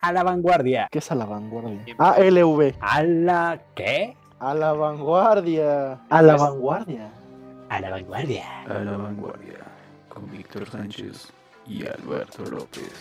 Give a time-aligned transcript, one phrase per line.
[0.00, 0.88] a la vanguardia.
[0.90, 1.94] ¿Qué es a la vanguardia?
[1.98, 2.74] ALV.
[2.80, 4.16] ¿A la qué?
[4.38, 6.00] A la vanguardia.
[6.08, 7.10] A la vanguardia.
[7.68, 8.62] A la vanguardia.
[8.62, 9.58] A la vanguardia.
[10.08, 11.28] Con Víctor Sánchez
[11.66, 12.92] y Alberto López.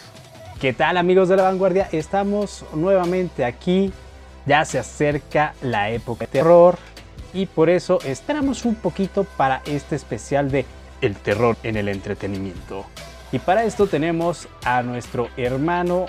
[0.60, 1.88] ¿Qué tal amigos de la vanguardia?
[1.92, 3.94] Estamos nuevamente aquí.
[4.48, 6.78] Ya se acerca la época de terror
[7.34, 10.66] y por eso esperamos un poquito para este especial de
[11.02, 12.86] El terror en el entretenimiento.
[13.32, 16.08] Y para esto tenemos a nuestro hermano,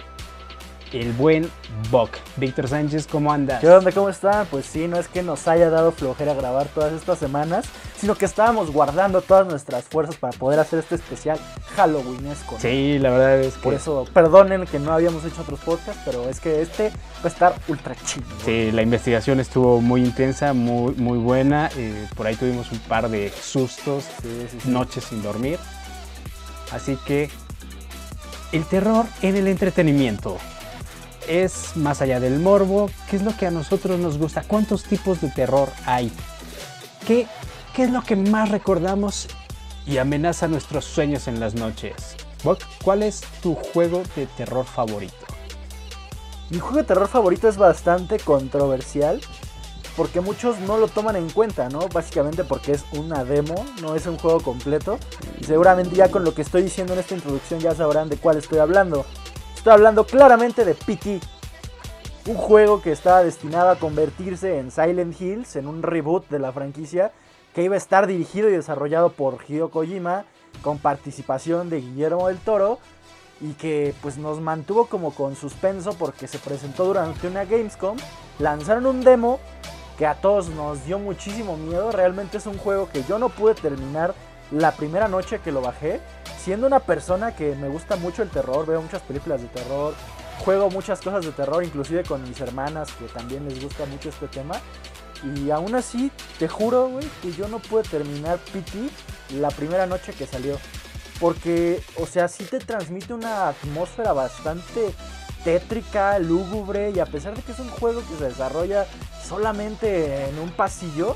[0.93, 1.51] el buen
[1.91, 2.11] Buck.
[2.37, 3.61] Víctor Sánchez, ¿cómo andas?
[3.61, 3.93] ¿Qué onda?
[3.93, 4.47] ¿Cómo están?
[4.47, 7.67] Pues sí, no es que nos haya dado flojera grabar todas estas semanas,
[7.99, 11.39] sino que estábamos guardando todas nuestras fuerzas para poder hacer este especial
[11.77, 12.55] Halloweenesco.
[12.55, 12.61] ¿no?
[12.61, 13.61] Sí, la verdad es que...
[13.61, 17.29] Por eso, perdonen que no habíamos hecho otros podcasts, pero es que este va a
[17.29, 18.27] estar ultra chido.
[18.45, 21.71] Sí, la investigación estuvo muy intensa, muy, muy buena.
[21.77, 24.69] eh, por ahí tuvimos un par de sustos, Sí, sí, sí.
[24.71, 25.59] noches sin dormir.
[26.73, 27.31] Así que
[28.53, 30.39] el terror en el entretenimiento
[31.29, 32.91] es más allá del morbo.
[33.09, 34.43] ¿Qué es lo que a nosotros nos gusta?
[34.43, 36.11] ¿Cuántos tipos de terror hay?
[37.07, 37.27] ¿Qué,
[37.77, 39.29] es lo que más recordamos
[39.87, 42.17] y amenaza nuestros sueños en las noches?
[42.85, 45.27] ¿cuál es tu juego de terror favorito?
[46.51, 49.21] Mi juego de terror favorito es bastante controversial
[49.97, 51.89] porque muchos no lo toman en cuenta, ¿no?
[51.89, 54.99] Básicamente porque es una demo, no es un juego completo.
[55.41, 58.37] Y seguramente ya con lo que estoy diciendo en esta introducción ya sabrán de cuál
[58.39, 59.05] estoy hablando.
[59.59, 61.19] Estoy hablando claramente de PT.
[62.29, 66.53] Un juego que estaba destinado a convertirse en Silent Hills, en un reboot de la
[66.53, 67.11] franquicia,
[67.53, 70.27] que iba a estar dirigido y desarrollado por Hideo Kojima,
[70.63, 72.79] con participación de Guillermo del Toro,
[73.41, 77.97] y que pues nos mantuvo como con suspenso porque se presentó durante una Gamescom.
[78.39, 79.41] Lanzaron un demo
[79.99, 81.91] que a todos nos dio muchísimo miedo.
[81.91, 84.15] Realmente es un juego que yo no pude terminar
[84.53, 86.01] la primera noche que lo bajé.
[86.49, 89.93] Siendo una persona que me gusta mucho el terror, veo muchas películas de terror,
[90.39, 94.29] juego muchas cosas de terror, inclusive con mis hermanas que también les gusta mucho este
[94.29, 94.55] tema.
[95.37, 98.89] Y aún así, te juro, güey, que yo no pude terminar PT
[99.39, 100.57] la primera noche que salió.
[101.21, 104.95] Porque, o sea, sí te transmite una atmósfera bastante
[105.45, 108.87] tétrica, lúgubre, y a pesar de que es un juego que se desarrolla
[109.23, 111.15] solamente en un pasillo,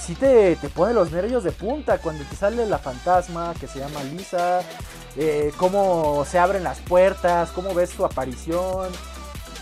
[0.00, 3.78] sí te, te pone los nervios de punta cuando te sale la fantasma que se
[3.78, 4.62] llama Lisa,
[5.16, 8.90] eh, cómo se abren las puertas, cómo ves su aparición,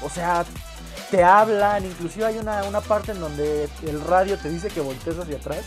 [0.04, 0.44] o sea,
[1.10, 5.18] te hablan, inclusive hay una, una parte en donde el radio te dice que voltees
[5.18, 5.64] hacia atrás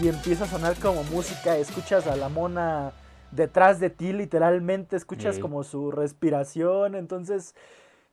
[0.00, 2.92] y empieza a sonar como música, escuchas a la mona
[3.32, 5.40] detrás de ti literalmente, escuchas Sí.
[5.40, 7.54] como su respiración, entonces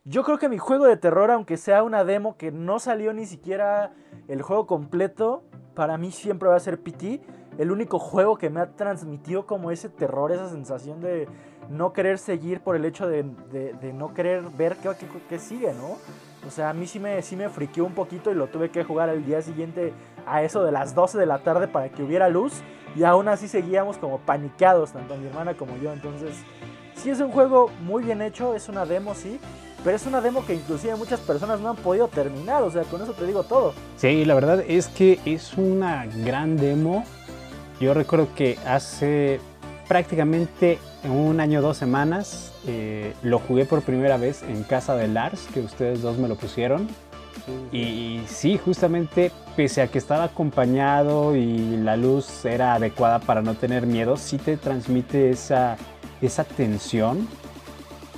[0.06, 3.26] yo creo que mi juego de terror, aunque sea una demo que no salió ni
[3.26, 3.94] siquiera
[4.28, 5.44] el juego completo,
[5.76, 7.22] para mí siempre va a ser PT.
[7.58, 11.28] El único juego que me ha transmitido como ese terror, esa sensación de
[11.70, 15.40] no querer seguir por el hecho de, de- de no querer ver qué, qué- qué
[15.40, 15.98] sigue, ¿no?
[16.46, 18.84] O sea, a mí sí me, sí me friqueó un poquito y lo tuve que
[18.84, 19.94] jugar al día siguiente
[20.26, 22.62] a eso de las 12 de la tarde para que hubiera luz.
[22.96, 25.94] Y aún así seguíamos como paniqueados, tanto mi hermana como yo.
[25.94, 26.36] Entonces,
[26.96, 29.40] sí es un juego muy bien hecho, es una demo, sí.
[29.84, 32.64] Pero es una demo que inclusive muchas personas no han podido terminar.
[32.64, 33.74] O sea, con eso te digo todo.
[33.98, 37.04] Sí, la verdad es que es una gran demo.
[37.80, 39.42] Yo recuerdo que hace
[39.88, 45.48] prácticamente un año dos semanas eh, lo jugué por primera vez en casa de Lars,
[45.54, 46.88] que ustedes dos me lo pusieron.
[47.72, 53.56] Y sí, justamente pese a que estaba acompañado y la luz era adecuada para no
[53.56, 55.76] tener miedo, sí te transmite esa,
[56.22, 57.28] esa tensión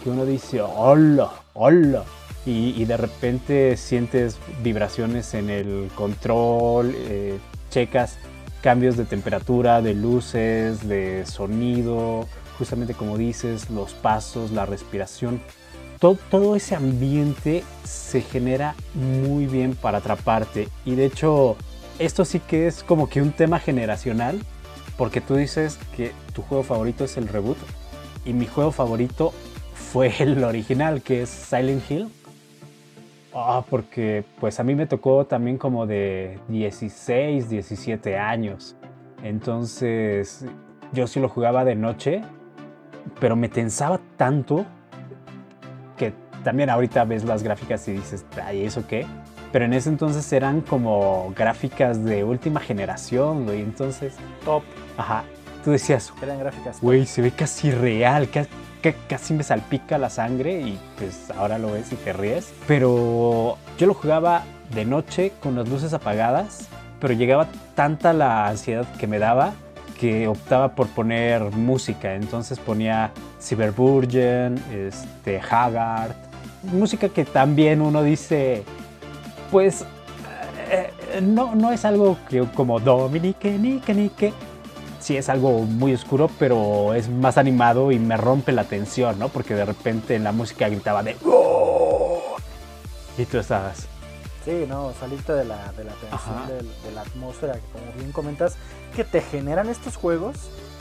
[0.03, 2.03] que uno dice, hola, hola.
[2.45, 7.39] Y, de repente sientes vibraciones en el control, eh,
[7.71, 8.19] checas
[8.61, 12.27] cambios de temperatura, de luces, de sonido,
[12.59, 15.41] justamente como dices, los pasos, la respiración.
[15.99, 20.69] Todo, todo ese ambiente se genera muy bien para atraparte.
[20.85, 21.55] Y de hecho,
[21.97, 24.39] esto sí que es como que un tema generacional,
[24.97, 27.57] porque tú dices que tu juego favorito es el reboot
[28.23, 29.33] y mi juego favorito
[29.91, 32.09] fue el original, que es Silent Hill.
[33.33, 38.75] Ah, porque pues a mí me tocó también como de 16, 17 años.
[39.23, 40.45] Entonces
[40.93, 42.21] yo sí lo jugaba de noche,
[43.19, 44.65] pero me tensaba tanto
[45.97, 49.05] que también ahorita ves las gráficas y dices, ay, ¿eso qué?
[49.51, 53.61] Pero en ese entonces eran como gráficas de última generación, güey.
[53.61, 54.63] Entonces, Top.
[54.97, 55.23] ajá,
[55.63, 56.81] tú decías, Eran gráficas.
[56.81, 58.29] Güey, se ve casi real,
[58.91, 62.53] ca- casi me salpica la sangre y pues ahora lo ves y te ríes.
[62.67, 64.43] Pero yo lo jugaba
[64.73, 66.67] de noche con las luces apagadas,
[66.99, 69.53] pero llegaba tanta la ansiedad que me daba
[69.99, 72.15] que optaba por poner música.
[72.15, 73.11] Entonces ponía
[73.41, 76.11] Cyberburgen, este, Haggard,
[76.63, 78.63] música que también uno dice,
[79.51, 79.81] pues
[80.69, 84.33] eh, eh, no, no es algo que como Dominique, Nique, Nique.
[85.05, 89.29] Sí es algo muy oscuro, pero es más animado y me rompe la tensión, ¿no?
[89.29, 92.23] Porque de repente en la música gritaba de "Oh",
[93.15, 93.85] y tú estabas.
[94.43, 98.11] Sí, no, salirte de la, de la tensión, de, de la atmósfera, que como bien
[98.11, 98.55] comentas,
[98.95, 100.37] que te generan estos juegos.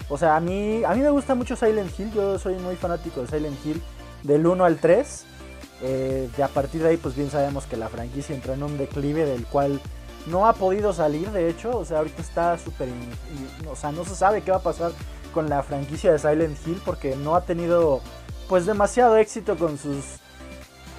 [0.08, 3.20] O sea, a mí, a mí me gusta mucho Silent Hill, yo soy muy fanático
[3.20, 3.82] de Silent Hill
[4.22, 5.26] del 1 al 3.
[5.82, 8.78] Eh, y a partir de ahí, pues bien sabemos que la franquicia entró en un
[8.78, 9.82] declive del cual
[10.26, 11.76] no ha podido salir, de hecho.
[11.76, 12.88] O sea, ahorita está súper...
[13.70, 14.92] O sea, no se sabe qué va a pasar
[15.32, 18.00] con la franquicia de Silent Hill porque no ha tenido
[18.48, 20.18] pues demasiado éxito con sus...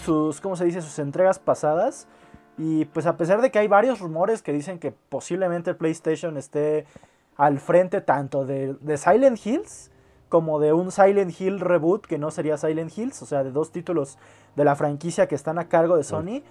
[0.04, 0.82] sus ¿Cómo se dice?
[0.82, 2.08] Sus entregas pasadas.
[2.58, 6.38] Y pues a pesar de que hay varios rumores que dicen que posiblemente el PlayStation
[6.38, 6.86] esté
[7.36, 9.92] al frente tanto de, de Silent Hills
[10.30, 13.72] como de un Silent Hill reboot que no sería Silent Hills, o sea, de dos
[13.72, 14.18] títulos
[14.56, 16.44] de la franquicia que están a cargo de Sony,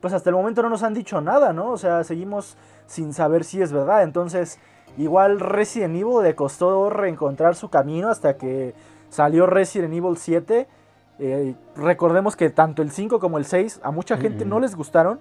[0.00, 1.70] pues hasta el momento no nos han dicho nada, ¿no?
[1.70, 2.56] O sea, seguimos
[2.86, 4.02] sin saber si es verdad.
[4.02, 4.58] Entonces,
[4.98, 8.74] igual Resident Evil le costó reencontrar su camino hasta que
[9.08, 10.68] salió Resident Evil 7.
[11.18, 14.48] Eh, recordemos que tanto el 5 como el 6 a mucha gente Mm.
[14.48, 15.18] no les gustaron.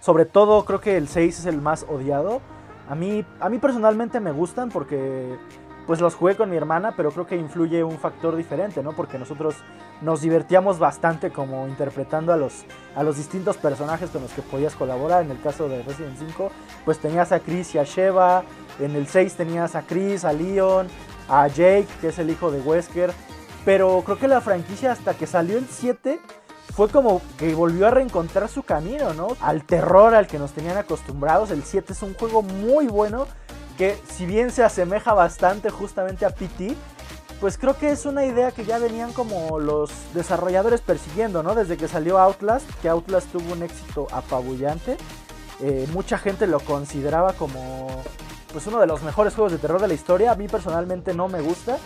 [0.00, 2.40] Sobre todo creo que el 6 es el más odiado.
[2.88, 5.36] A mí, a mí personalmente me gustan porque
[5.88, 8.92] pues los jugué con mi hermana, pero creo que influye un factor diferente, ¿no?
[8.92, 9.54] Porque nosotros
[10.02, 14.76] nos divertíamos bastante como interpretando a los, a los distintos personajes con los que podías
[14.76, 15.24] colaborar.
[15.24, 16.50] En el caso de Resident 5,
[16.84, 18.42] pues tenías a Chris y a Sheva.
[18.78, 20.88] En el 6 tenías a Chris, a Leon,
[21.26, 23.10] a Jake, que es el hijo de Wesker.
[23.64, 26.20] Pero creo que la franquicia hasta que salió el 7
[26.74, 29.28] fue como que volvió a reencontrar su camino, ¿no?
[29.40, 31.50] Al terror al que nos tenían acostumbrados.
[31.50, 33.26] El 7 es un juego muy bueno
[33.78, 36.74] que si bien se asemeja bastante justamente a PT,
[37.40, 41.54] pues creo que es una idea que ya venían como los desarrolladores persiguiendo, ¿no?
[41.54, 44.96] Desde que salió Outlast, que Outlast tuvo un éxito apabullante.
[45.60, 48.02] Eh, mucha gente lo consideraba como
[48.52, 50.32] pues uno de los mejores juegos de terror de la historia.
[50.32, 51.78] A mí personalmente no me gusta.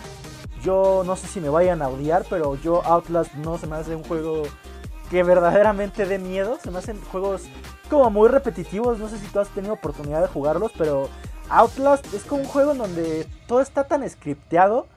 [0.63, 3.95] Yo no sé si me vayan a odiar, pero yo Outlast no se me hace
[3.95, 4.43] un juego
[5.11, 6.57] que verdaderamente dé miedo.
[6.63, 7.43] Se me hacen juegos
[7.91, 8.97] como muy repetitivos.
[8.97, 11.09] No sé si tú has tenido oportunidad de jugarlos, pero
[11.49, 14.87] Outlast es como un juego en donde todo está tan scripteado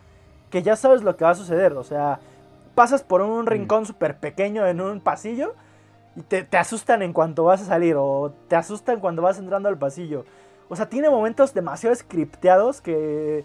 [0.50, 1.72] que ya sabes lo que va a suceder.
[1.74, 2.20] O sea,
[2.74, 5.54] pasas por un rincón súper pequeño en un pasillo
[6.14, 9.68] y te, te asustan en cuanto vas a salir o te asustan cuando vas entrando
[9.68, 10.24] al pasillo.
[10.68, 13.44] O sea, tiene momentos demasiado scripteados que,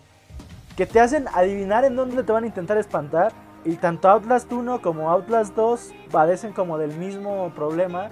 [0.75, 3.31] que te hacen adivinar en dónde te van a intentar espantar.
[3.63, 8.09] Y tanto Outlast 1 como Outlast 2 padecen como del mismo problema.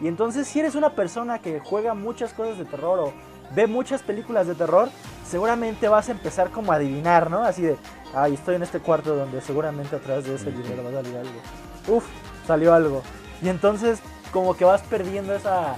[0.00, 3.12] Y entonces si eres una persona que juega muchas cosas de terror o
[3.54, 4.88] ve muchas películas de terror,
[5.28, 7.42] seguramente vas a empezar como a adivinar, ¿no?
[7.42, 7.76] Así de,
[8.14, 11.40] ay, estoy en este cuarto donde seguramente atrás de ese libro va a salir algo.
[11.88, 12.04] Uf,
[12.46, 13.02] salió algo.
[13.42, 14.00] Y entonces
[14.32, 15.76] como que vas perdiendo esa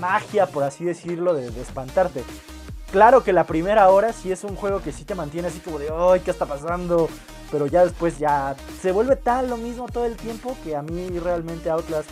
[0.00, 2.24] magia, por así decirlo, de, de espantarte.
[2.92, 5.78] Claro que la primera hora sí es un juego que sí te mantiene así como
[5.78, 7.08] de, ay, ¿qué está pasando?
[7.50, 11.18] Pero ya después ya se vuelve tal lo mismo todo el tiempo que a mí
[11.18, 12.08] realmente Outlast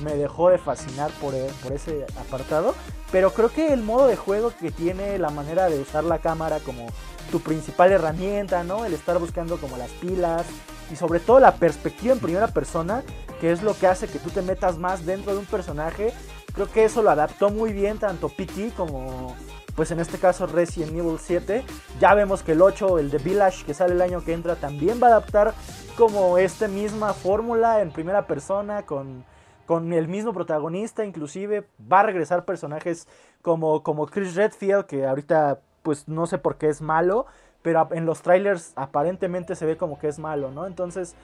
[0.00, 2.74] me dejó de fascinar por, e- por ese apartado.
[3.12, 6.58] Pero creo que el modo de juego que tiene la manera de usar la cámara
[6.60, 6.86] como
[7.30, 8.84] tu principal herramienta, ¿no?
[8.84, 10.46] El estar buscando como las pilas
[10.92, 13.02] y sobre todo la perspectiva en primera persona,
[13.40, 16.12] que es lo que hace que tú te metas más dentro de un personaje.
[16.54, 19.34] Creo que eso lo adaptó muy bien tanto PT como
[19.76, 21.64] pues en este caso Resident Evil 7.
[22.00, 25.00] Ya vemos que el 8, el de Village que sale el año que entra, también
[25.02, 25.54] va a adaptar
[25.96, 29.24] como esta misma fórmula en primera persona con,
[29.70, 33.06] con el mismo protagonista, inclusive va a regresar personajes
[33.40, 37.26] como, como Chris Redfield, que ahorita pues no sé por qué es malo,
[37.62, 40.66] pero en los trailers aparentemente se ve como que es malo, ¿no?
[40.66, 41.14] Entonces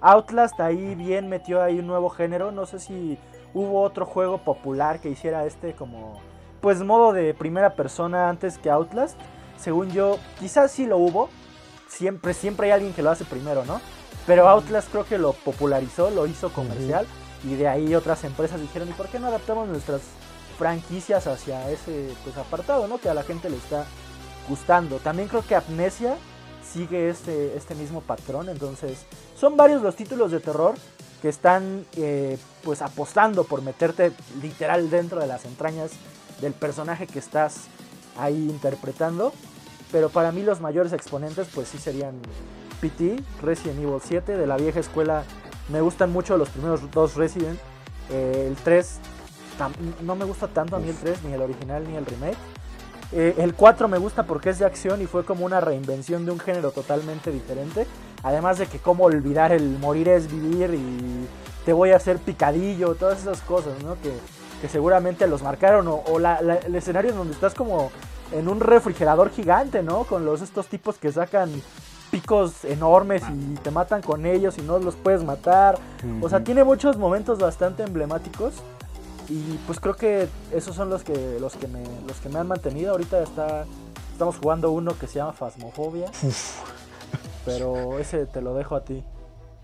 [0.00, 3.18] Outlast ahí bien metió ahí un nuevo género, no sé si
[3.52, 6.20] hubo otro juego popular que hiciera este como
[6.60, 9.18] pues modo de primera persona antes que Outlast.
[9.56, 11.30] Según yo, quizás sí lo hubo.
[11.88, 13.80] Siempre, siempre hay alguien que lo hace primero, ¿no?
[14.24, 17.04] Pero Outlast creo que lo popularizó, lo hizo comercial.
[17.44, 20.00] Y de ahí otras empresas dijeron, ¿y por qué no adaptamos nuestras
[20.58, 22.98] franquicias hacia ese pues, apartado, ¿no?
[22.98, 23.84] Que a la gente le está
[24.48, 24.96] gustando.
[24.98, 26.16] También creo que Amnesia
[26.72, 28.48] sigue este, este mismo patrón.
[28.48, 28.98] Entonces,
[29.36, 30.74] son varios los títulos de terror
[31.22, 35.90] que están eh, pues apostando por meterte literal dentro de las entrañas
[36.40, 37.64] del personaje que estás
[38.16, 39.32] ahí interpretando.
[39.90, 42.14] Pero para mí los mayores exponentes pues sí serían
[42.80, 45.24] PT, Resident Evil 7, de la vieja escuela.
[45.68, 47.58] Me gustan mucho los primeros dos Resident.
[48.10, 48.98] Eh, el 3
[49.58, 49.72] tam-
[50.02, 52.36] no me gusta tanto a mí el 3, ni el original ni el remake.
[53.12, 56.30] Eh, el 4 me gusta porque es de acción y fue como una reinvención de
[56.32, 57.86] un género totalmente diferente.
[58.22, 61.26] Además de que cómo olvidar el morir es vivir y
[61.64, 63.94] te voy a hacer picadillo, todas esas cosas, ¿no?
[64.02, 64.12] Que,
[64.60, 67.90] que seguramente los marcaron, o, o la- la- el escenario en donde estás como
[68.32, 70.04] en un refrigerador gigante, ¿no?
[70.04, 71.50] Con los estos tipos que sacan
[72.10, 75.78] picos enormes y te matan con ellos y no los puedes matar.
[76.20, 78.54] O sea, tiene muchos momentos bastante emblemáticos.
[79.28, 82.48] Y pues creo que esos son los que los que me los que me han
[82.48, 82.92] mantenido.
[82.92, 83.66] Ahorita está
[84.12, 86.10] estamos jugando uno que se llama Phasmophobia.
[87.44, 89.04] Pero ese te lo dejo a ti.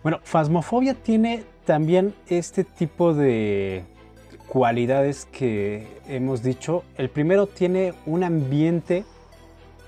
[0.03, 3.85] Bueno, Phasmophobia tiene también este tipo de
[4.49, 6.85] cualidades que hemos dicho.
[6.97, 9.05] El primero tiene un ambiente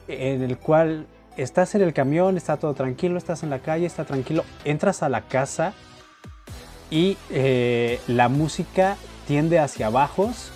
[0.08, 4.04] en el cual estás en el camión, está todo tranquilo, estás en la calle, está
[4.04, 5.74] tranquilo, entras a la casa
[6.90, 10.50] y eh, la música tiende hacia bajos,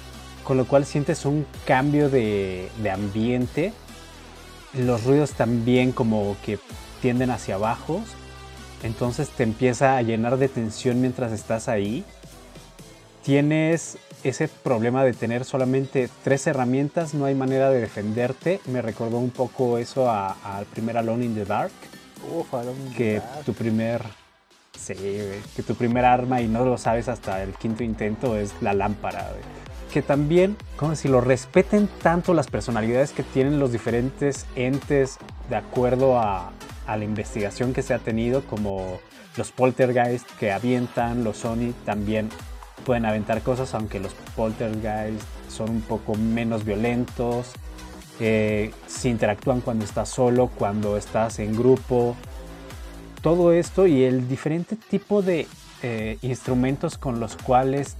[0.44, 3.72] con lo cual sientes un cambio de, ambiente.
[4.72, 6.58] Los ruidos también como que
[7.02, 8.02] tienden hacia bajos.
[8.82, 12.04] Entonces te empieza a llenar de tensión mientras estás ahí.
[13.25, 18.61] Tienes ese problema de tener solamente tres herramientas, no hay manera de defenderte.
[18.67, 21.73] Me recordó un poco eso a- al primer Alone in the Dark,
[22.35, 23.45] Uf, Alone in the que Dark.
[23.45, 24.03] tu primer...
[24.79, 28.53] Sí, güey, que tu primer arma y no lo sabes hasta el quinto intento es
[28.62, 29.29] la lámpara.
[29.31, 29.43] güey.
[29.93, 35.19] Que también, como si lo respeten tanto las personalidades que tienen los diferentes entes
[35.50, 36.53] de acuerdo a,
[36.87, 39.00] a la investigación que se ha tenido, como
[39.37, 42.31] los poltergeist que avientan, los Sony también
[42.80, 47.52] pueden aventar cosas, aunque los poltergeist son un poco menos violentos.
[48.20, 52.16] eh, se interactúan cuando estás solo, cuando estás en grupo.
[53.22, 55.46] Todo esto y el diferente tipo de
[55.82, 57.96] eh, instrumentos con los cuales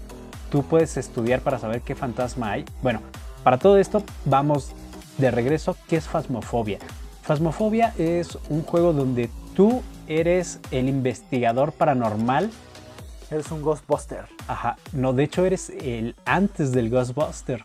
[0.50, 2.64] tú puedes estudiar para saber qué fantasma hay.
[2.82, 3.00] Bueno,
[3.42, 4.72] para todo esto vamos
[5.16, 5.76] de regreso.
[5.88, 6.78] ¿Qué es Phasmophobia?
[7.22, 12.50] Phasmophobia es un juego donde tú eres el investigador paranormal
[13.30, 14.25] Eres un Ghostbuster.
[14.49, 17.62] Ajá, no, de hecho eres el antes del Ghostbuster,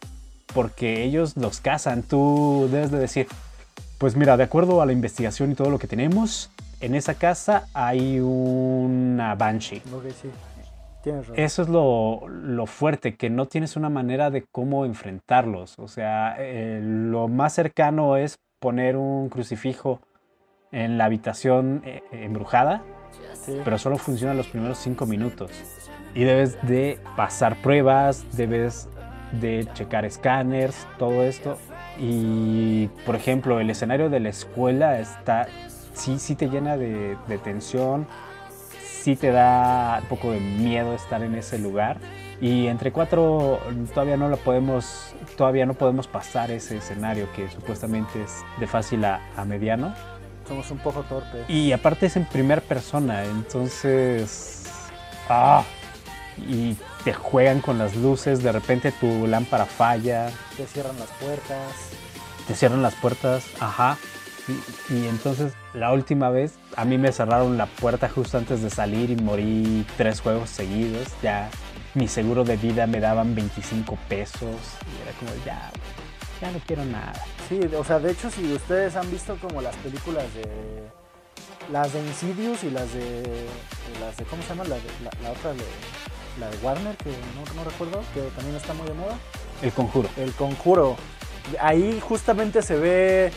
[0.53, 2.03] porque ellos los cazan.
[2.03, 3.27] Tú debes de decir,
[3.97, 7.65] pues mira, de acuerdo a la investigación y todo lo que tenemos, en esa casa
[7.73, 9.81] hay una Banshee.
[9.91, 10.29] Ok, sí.
[11.01, 11.43] Tienes razón.
[11.43, 15.79] Eso es lo, lo fuerte, que no tienes una manera de cómo enfrentarlos.
[15.79, 19.99] O sea, eh, lo más cercano es poner un crucifijo
[20.71, 22.83] en la habitación eh, embrujada
[23.63, 25.51] Pero solo funciona los primeros cinco minutos.
[26.13, 28.87] Y debes de pasar pruebas, debes
[29.31, 31.57] de checar escáneres, todo esto.
[31.99, 35.47] Y, por ejemplo, el escenario de la escuela está,
[35.93, 38.07] sí, sí te llena de, de tensión,
[39.05, 41.97] sí te da un poco de miedo estar en ese lugar.
[42.41, 43.59] Y entre cuatro
[43.93, 49.05] todavía no lo podemos, todavía no podemos pasar ese escenario que supuestamente es de fácil
[49.05, 49.93] a, a mediano.
[50.47, 51.49] Somos un poco torpes.
[51.49, 54.63] Y aparte es en primera persona, entonces.
[55.29, 55.63] ¡Ah!
[56.37, 61.73] Y te juegan con las luces, de repente tu lámpara falla, Te cierran las puertas.
[62.47, 63.97] te cierran las puertas, ajá.
[64.47, 68.69] Y, y entonces la última vez a mí me cerraron la puerta justo antes de
[68.69, 71.07] salir y morí tres juegos seguidos.
[71.23, 71.49] Ya
[71.95, 75.71] mi seguro de vida me daban 25 pesos y era como ya,
[76.41, 77.13] ya no quiero nada.
[77.49, 80.45] Sí, o sea, de hecho, si ustedes han visto como las películas de.
[81.71, 83.45] Las de Insidious y las de.
[84.01, 84.63] las de ¿Cómo se llama?
[84.65, 85.63] La, de- la, la otra de.
[86.39, 89.17] La de Warner, que no, no recuerdo, que también está muy de moda.
[89.61, 90.09] El conjuro.
[90.17, 90.95] El conjuro.
[91.59, 93.31] Ahí justamente se ve.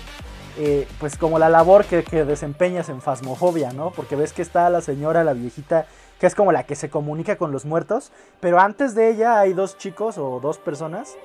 [0.59, 3.91] eh, pues como la labor que, que desempeñas en Fasmofobia, ¿no?
[3.93, 5.87] Porque ves que está la señora, la viejita,
[6.19, 8.11] que es como la que se comunica con los muertos,
[8.41, 11.17] pero antes de ella hay dos chicos o dos personas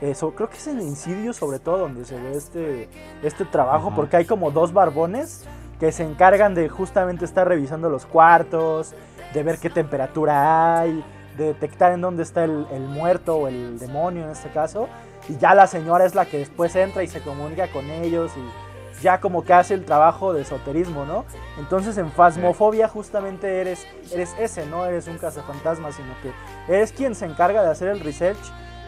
[0.00, 2.88] eso, creo que es en Insidious sobre todo donde se ve este,
[3.22, 3.96] este trabajo, Ajá.
[3.96, 5.44] porque hay como dos barbones
[5.78, 8.94] que se encargan de justamente estar revisando los cuartos,
[9.32, 11.04] de ver qué temperatura hay,
[11.36, 14.88] de detectar en dónde está el, el muerto o el demonio en este caso.
[15.28, 19.02] Y ya la señora es la que después entra y se comunica con ellos y
[19.02, 21.24] ya como que hace el trabajo de esoterismo, ¿no?
[21.58, 26.32] Entonces en Fasmofobia justamente eres, eres ese, no eres un cazafantasma, sino que
[26.72, 28.38] eres quien se encarga de hacer el research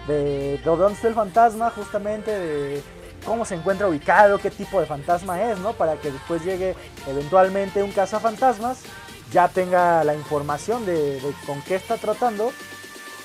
[0.06, 2.82] de, de dónde está el fantasma, justamente de
[3.24, 5.72] cómo se encuentra ubicado, qué tipo de fantasma es, ¿no?
[5.72, 6.74] Para que después llegue
[7.06, 8.82] eventualmente un cazafantasmas,
[9.32, 12.52] ya tenga la información de, de con qué está tratando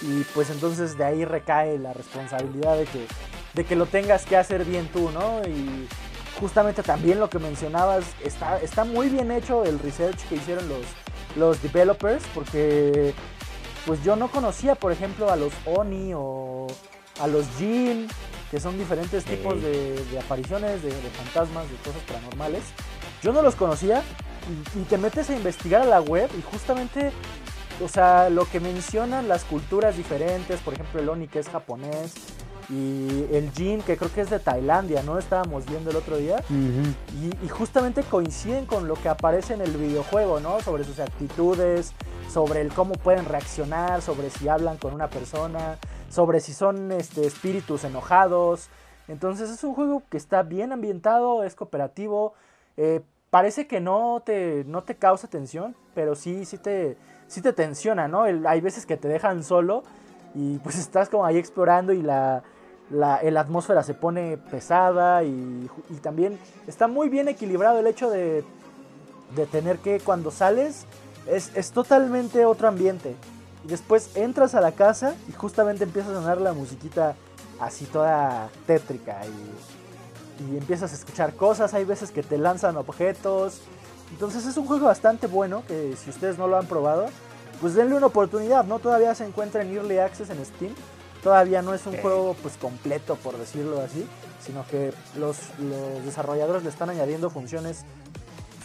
[0.01, 3.07] y pues entonces de ahí recae la responsabilidad de que,
[3.53, 5.41] de que lo tengas que hacer bien tú, ¿no?
[5.47, 5.87] Y
[6.39, 10.83] justamente también lo que mencionabas, está, está muy bien hecho el research que hicieron los,
[11.35, 13.13] los developers, porque
[13.87, 16.67] pues yo no conocía, por ejemplo, a los Oni o
[17.21, 18.07] a los Jin,
[18.51, 22.63] que son diferentes tipos de, de apariciones, de, de fantasmas, de cosas paranormales.
[23.23, 24.03] Yo no los conocía
[24.75, 27.11] y, y te metes a investigar a la web y justamente
[27.83, 32.13] o sea, lo que mencionan las culturas diferentes, por ejemplo el Oni que es japonés
[32.69, 35.17] y el Jin que creo que es de Tailandia, ¿no?
[35.17, 36.43] Estábamos viendo el otro día.
[36.49, 40.59] y, y, justamente coinciden con lo que aparece en el videojuego, ¿no?
[40.59, 41.93] Sobre sus actitudes,
[42.29, 45.77] sobre el cómo pueden reaccionar, sobre si hablan con una persona,
[46.09, 48.69] sobre si son este, espíritus enojados.
[49.07, 52.33] Entonces es un juego que está bien ambientado, es cooperativo.
[52.75, 56.97] Eh, parece que no te, no te causa tensión, pero sí, sí te,
[57.27, 58.23] sí te tensiona, ¿no?
[58.23, 59.83] hay veces que te dejan solo
[60.33, 62.43] y pues estás como ahí explorando y la,
[62.89, 68.43] la, atmósfera se pone pesada y, y, también está muy bien equilibrado el hecho de,
[69.35, 70.85] de tener que cuando sales
[71.27, 73.15] es, es totalmente otro ambiente.
[73.65, 77.15] Y después entras a la casa y justamente empieza a sonar la musiquita
[77.59, 83.61] así toda tétrica y, y empiezas a escuchar cosas, hay veces que te lanzan objetos.
[84.11, 87.07] Entonces es un juego bastante bueno que si ustedes no lo han probado,
[87.59, 88.79] pues denle una oportunidad, ¿no?
[88.79, 90.73] Todavía se encuentra en Early Access en Steam.
[91.27, 94.07] Todavía no es un juego pues completo por decirlo así,
[94.39, 97.83] sino que los, los desarrolladores le están añadiendo funciones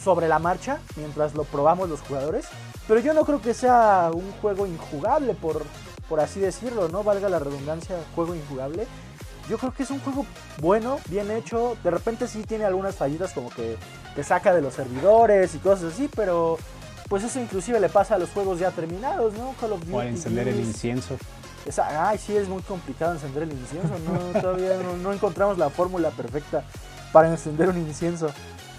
[0.01, 2.45] sobre la marcha mientras lo probamos los jugadores.
[2.87, 5.65] Pero yo no creo que sea un juego injugable, por,
[6.07, 7.03] por así decirlo, ¿no?
[7.03, 8.87] Valga la redundancia, juego injugable.
[9.49, 10.25] Yo creo que es un juego
[10.61, 11.75] bueno, bien hecho.
[11.83, 13.75] De repente sí tiene algunas fallitas como que
[14.15, 16.57] te saca de los servidores y cosas así, pero
[17.09, 19.53] pues eso inclusive le pasa a los juegos ya terminados, ¿no?
[19.91, 21.17] o encender el incienso.
[21.77, 23.93] Ay, sí, es muy complicado encender el incienso.
[23.99, 26.63] No, todavía no, no encontramos la fórmula perfecta
[27.11, 28.29] para encender un incienso.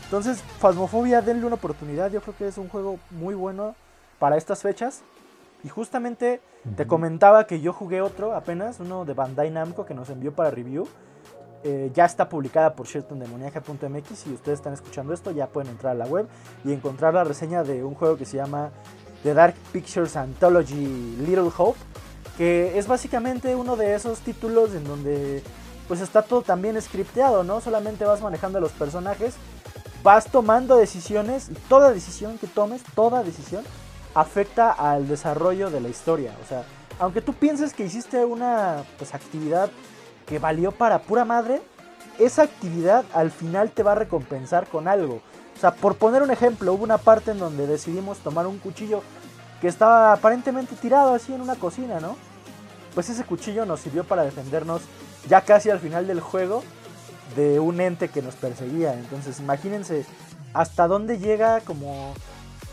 [0.04, 2.10] Entonces, Phasmophobia, denle una oportunidad.
[2.10, 3.74] Yo creo que es un juego muy bueno
[4.18, 5.02] para estas fechas.
[5.64, 6.42] Y justamente
[6.76, 10.50] te comentaba que yo jugué otro apenas, uno de Bandai Namco que nos envió para
[10.50, 10.86] review.
[11.62, 14.18] Eh, ya está publicada por cierto en demoniaca.mx.
[14.18, 16.28] Si ustedes están escuchando esto, ya pueden entrar a la web
[16.62, 18.70] y encontrar la reseña de un juego que se llama
[19.22, 21.78] The Dark Pictures Anthology Little Hope.
[22.36, 25.42] Que es básicamente uno de esos títulos en donde
[25.86, 27.60] pues está todo también scripteado, ¿no?
[27.60, 29.34] Solamente vas manejando a los personajes,
[30.02, 33.64] vas tomando decisiones y toda decisión que tomes, toda decisión
[34.14, 36.34] afecta al desarrollo de la historia.
[36.42, 36.64] O sea,
[36.98, 39.70] aunque tú pienses que hiciste una pues, actividad
[40.26, 41.60] que valió para pura madre,
[42.18, 45.20] esa actividad al final te va a recompensar con algo.
[45.56, 49.02] O sea, por poner un ejemplo, hubo una parte en donde decidimos tomar un cuchillo
[49.60, 52.16] que estaba aparentemente tirado así en una cocina, ¿no?
[52.94, 54.82] Pues ese cuchillo nos sirvió para defendernos
[55.28, 56.62] ya casi al final del juego
[57.36, 58.94] de un ente que nos perseguía.
[58.94, 60.04] Entonces, imagínense
[60.52, 62.14] hasta dónde llega como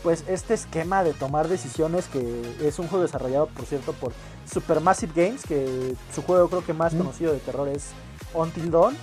[0.02, 4.12] pues este esquema de tomar decisiones que es un juego desarrollado por cierto por
[4.50, 6.98] Supermassive Games que su juego creo que más mm.
[6.98, 7.90] conocido de terror es
[8.34, 8.96] Until Dawn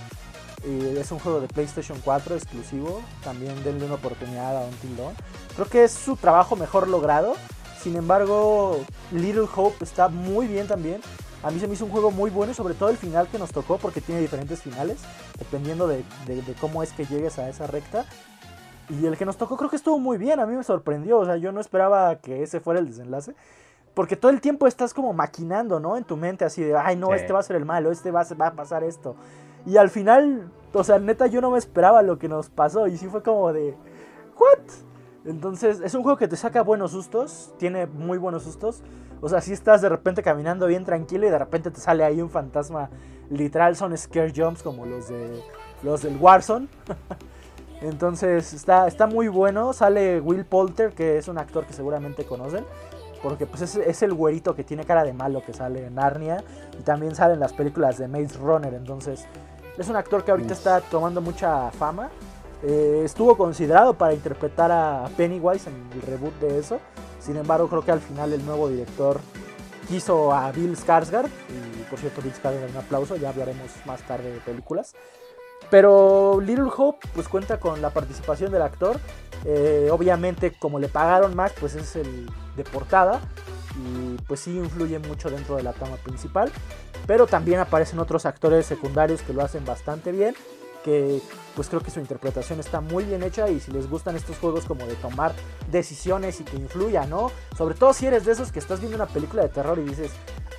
[0.66, 5.14] y es un juego de PlayStation 4 exclusivo también denle una oportunidad a Until Dawn
[5.54, 7.34] creo que es su trabajo mejor logrado
[7.80, 8.78] sin embargo
[9.12, 11.00] Little Hope está muy bien también
[11.42, 13.38] a mí se me hizo un juego muy bueno y sobre todo el final que
[13.38, 14.98] nos tocó porque tiene diferentes finales
[15.38, 18.04] dependiendo de, de cómo es que llegues a esa recta
[18.90, 21.24] y el que nos tocó creo que estuvo muy bien, a mí me sorprendió, o
[21.24, 23.34] sea, yo no esperaba que ese fuera el desenlace.
[23.94, 25.96] Porque todo el tiempo estás como maquinando, ¿no?
[25.96, 28.22] En tu mente así de, ay, no, este va a ser el malo, este va
[28.22, 29.16] a, va a pasar esto.
[29.66, 32.86] Y al final, o sea, neta, yo no me esperaba lo que nos pasó.
[32.86, 33.76] Y sí fue como de,
[34.38, 34.60] ¿what?
[35.24, 38.82] Entonces, es un juego que te saca buenos sustos, tiene muy buenos sustos.
[39.20, 42.22] O sea, si estás de repente caminando bien tranquilo y de repente te sale ahí
[42.22, 42.88] un fantasma.
[43.28, 45.42] Literal, son scare jumps como los de
[45.82, 46.68] los del Warzone.
[47.82, 49.72] Entonces está, está muy bueno.
[49.72, 52.64] Sale Will Poulter, que es un actor que seguramente conocen.
[53.22, 56.42] Porque pues es, es, el güerito que tiene cara de malo que sale en Narnia.
[56.78, 58.72] Y también sale en las películas de Maze Runner.
[58.72, 59.26] Entonces
[59.76, 62.10] es un actor que ahorita está tomando mucha fama.
[62.62, 66.80] Eh, estuvo considerado para interpretar a Pennywise en el reboot de eso.
[67.18, 69.20] Sin embargo, creo que al final el nuevo director
[69.88, 71.28] quiso a Bill Skarsgård.
[71.48, 73.16] Y por cierto, Bill Skarsgård, un aplauso.
[73.16, 74.94] Ya hablaremos más tarde de películas.
[75.70, 78.98] Pero Little Hope pues cuenta con la participación del actor.
[79.44, 83.20] Eh, obviamente como le pagaron más pues es el de portada.
[83.76, 86.50] Y pues sí influye mucho dentro de la trama principal.
[87.06, 90.34] Pero también aparecen otros actores secundarios que lo hacen bastante bien.
[90.84, 91.20] Que
[91.54, 93.48] pues creo que su interpretación está muy bien hecha.
[93.48, 95.32] Y si les gustan estos juegos como de tomar
[95.70, 97.30] decisiones y que influya, ¿no?
[97.56, 100.12] Sobre todo si eres de esos que estás viendo una película de terror y dices,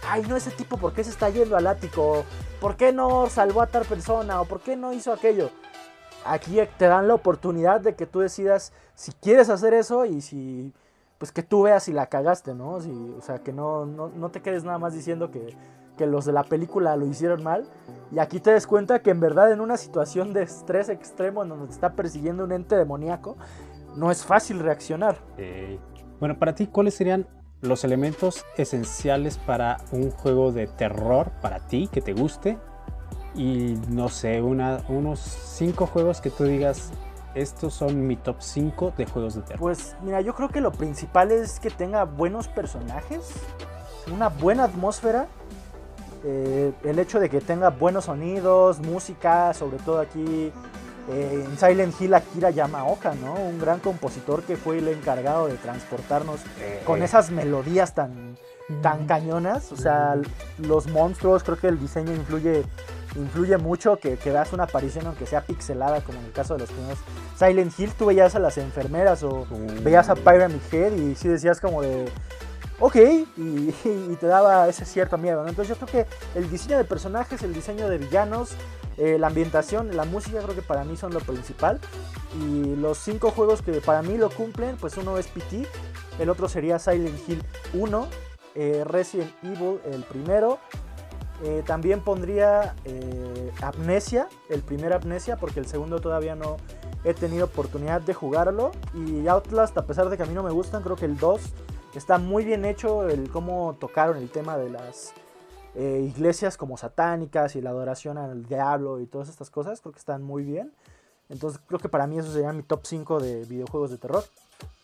[0.07, 2.23] ay, no, ese tipo, ¿por qué se está yendo al ático?
[2.59, 4.41] ¿Por qué no salvó a tal persona?
[4.41, 5.49] ¿O por qué no hizo aquello?
[6.25, 10.73] Aquí te dan la oportunidad de que tú decidas si quieres hacer eso y si,
[11.17, 12.73] pues que tú veas si la cagaste, ¿no?
[12.73, 15.55] o sea, que no, no, te quedes nada más diciendo que,
[15.97, 17.65] que los de la película lo hicieron mal.
[18.11, 21.49] Y aquí te des cuenta que en verdad en una situación de estrés extremo en
[21.49, 23.37] donde te está persiguiendo un ente demoníaco,
[23.95, 25.17] no es fácil reaccionar.
[26.19, 27.27] Bueno, para ti, ¿cuáles serían
[27.61, 32.57] los elementos esenciales para un juego de terror para ti, que te guste.
[33.35, 36.91] Y no sé, una, unos cinco juegos que tú digas,
[37.33, 39.59] estos son mi top 5 de juegos de terror.
[39.59, 43.31] Pues mira, yo creo que lo principal es que tenga buenos personajes,
[44.13, 45.27] una buena atmósfera,
[46.23, 50.51] eh, el hecho de que tenga buenos sonidos, música, sobre todo aquí
[51.09, 53.33] eh, en Silent Hill Akira Yamaoka, ¿no?
[53.33, 56.39] Un gran compositor que fue el encargado de transportarnos
[56.85, 58.37] con esas melodías tan,
[58.81, 59.71] tan cañonas.
[59.71, 60.15] O sea,
[60.59, 62.63] los monstruos, creo que el diseño influye,
[63.15, 66.61] influye mucho, que, que veas una aparición aunque sea pixelada, como en el caso de
[66.61, 66.99] los primeros
[67.37, 69.47] Silent Hill, tú veías a las enfermeras o
[69.81, 72.05] veías a Pyramid Head y sí decías como de...
[72.83, 72.95] Ok,
[73.37, 75.49] y, te daba ese cierto miedo, ¿no?
[75.49, 78.53] Entonces yo creo que el diseño de personajes, el diseño de villanos,
[78.97, 81.79] eh, la ambientación, la música creo que para mí son lo principal.
[82.41, 85.67] Y los cinco juegos que para mí lo cumplen, pues uno es PT,
[86.17, 87.43] el otro sería Silent Hill
[87.75, 88.07] 1,
[88.55, 90.57] eh, Resident Evil el primero.
[91.43, 92.75] Eh, también pondría
[93.61, 96.57] Amnesia, el primer Amnesia, porque el segundo todavía no
[97.03, 98.71] he tenido oportunidad de jugarlo.
[98.95, 101.41] Y Outlast, a pesar de que a mí no me gustan, creo que el 2
[101.97, 105.13] está muy bien hecho, el cómo tocaron el tema de las
[105.75, 109.99] eh, iglesias como satánicas y la adoración al diablo y todas estas cosas, creo que
[109.99, 110.73] están muy bien.
[111.29, 114.23] Entonces creo que para mí eso sería mi top 5 de videojuegos de terror.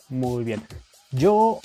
[0.09, 0.63] Muy bien.
[1.11, 1.59] Yo,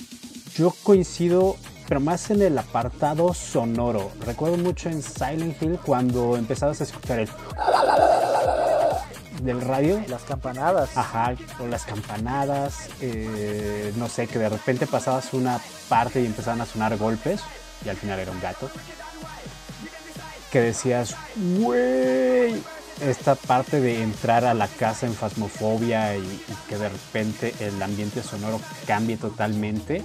[0.55, 1.55] yo coincido,
[1.87, 4.11] pero más en el apartado sonoro.
[4.25, 7.29] Recuerdo mucho en Silent Hill cuando empezabas a escuchar el
[9.43, 10.01] del radio.
[10.07, 10.95] Las campanadas.
[10.95, 12.89] Ajá, o las campanadas.
[13.01, 17.41] eh, no sé, que de repente pasabas una parte y empezaban a sonar golpes
[17.85, 18.69] y al final era un gato.
[20.51, 21.15] Que decías,
[21.59, 22.61] güey,
[23.01, 27.81] esta parte de entrar a la casa en fasmofobia y, y que de repente el
[27.81, 30.03] ambiente sonoro cambie totalmente.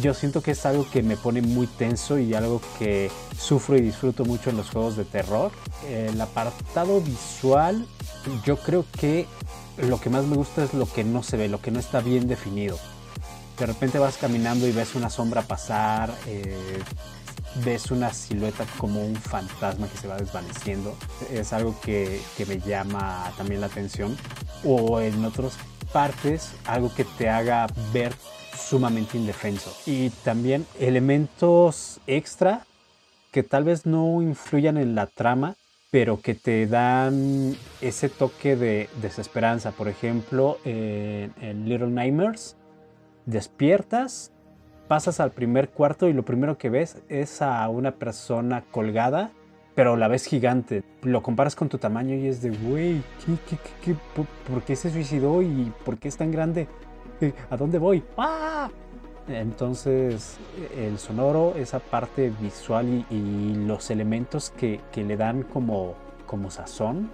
[0.00, 3.80] Yo siento que es algo que me pone muy tenso y algo que sufro y
[3.80, 5.50] disfruto mucho en los juegos de terror.
[5.88, 7.86] El apartado visual,
[8.44, 9.26] yo creo que
[9.78, 12.00] lo que más me gusta es lo que no se ve, lo que no está
[12.00, 12.78] bien definido.
[13.58, 16.82] De repente vas caminando y ves una sombra pasar, eh,
[17.64, 20.96] ves una silueta como un fantasma que se va desvaneciendo.
[21.30, 24.16] Es algo que, que me llama también la atención.
[24.64, 25.54] O en otras
[25.92, 28.14] partes, algo que te haga ver
[28.56, 29.72] sumamente indefenso.
[29.86, 32.66] Y también elementos extra
[33.30, 35.56] que tal vez no influyan en la trama,
[35.92, 39.72] pero que te dan ese toque de desesperanza.
[39.72, 42.56] Por ejemplo, en, Little Nightmares,
[43.26, 44.32] despiertas,
[44.88, 49.32] pasas al primer cuarto y lo primero que ves es a una persona colgada,
[49.74, 50.82] pero la ves gigante.
[51.02, 53.96] Lo comparas con tu tamaño y es de, güey, ¿qué, qué, qué?
[54.16, 56.68] ¿Por, por qué se suicidó y por qué es tan grande?
[57.50, 58.02] ¿A dónde voy?
[58.16, 58.70] ¡Ah!
[59.28, 60.36] Entonces,
[60.76, 65.94] el sonoro, esa parte visual y, los elementos que, que le dan como,
[66.26, 67.08] como sazón,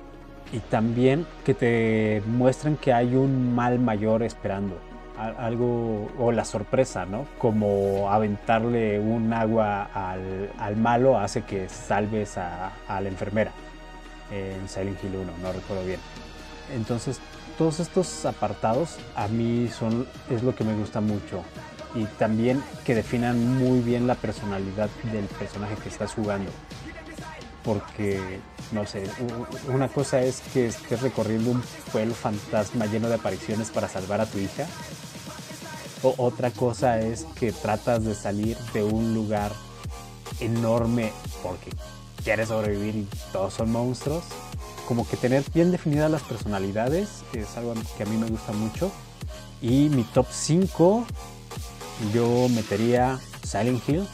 [0.52, 4.76] y también que te muestran que hay un mal mayor esperando.
[5.18, 7.26] Al- Algo, o la sorpresa, ¿no?
[7.38, 13.50] Como aventarle un agua al, al malo hace que salves a, a la enfermera
[14.32, 16.00] en Silent Hill 1, no recuerdo bien.
[16.74, 17.20] Entonces,
[17.58, 21.42] todos estos apartados a mí son, es lo que me gusta mucho.
[21.98, 26.48] Y también que definan muy bien la personalidad del personaje que estás jugando.
[27.64, 28.38] Porque,
[28.70, 29.10] no sé,
[29.68, 34.26] una cosa es que estés recorriendo un pueblo fantasma lleno de apariciones para salvar a
[34.26, 34.66] tu hija.
[36.04, 39.50] O otra cosa es que tratas de salir de un lugar
[40.38, 41.70] enorme porque
[42.22, 44.22] quieres sobrevivir y todos son monstruos.
[44.86, 48.92] Como que tener bien definidas las personalidades es algo que a mí me gusta mucho.
[49.60, 51.04] Y mi top 5
[52.12, 54.06] yo metería Silent Hill,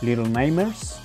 [0.00, 0.96] Little Nightmares,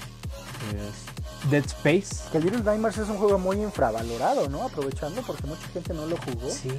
[0.73, 2.29] es Dead Space.
[2.31, 4.63] Que Little Nightmares es un juego muy infravalorado, ¿no?
[4.63, 6.49] Aprovechando porque mucha gente no lo jugó.
[6.49, 6.71] Sí.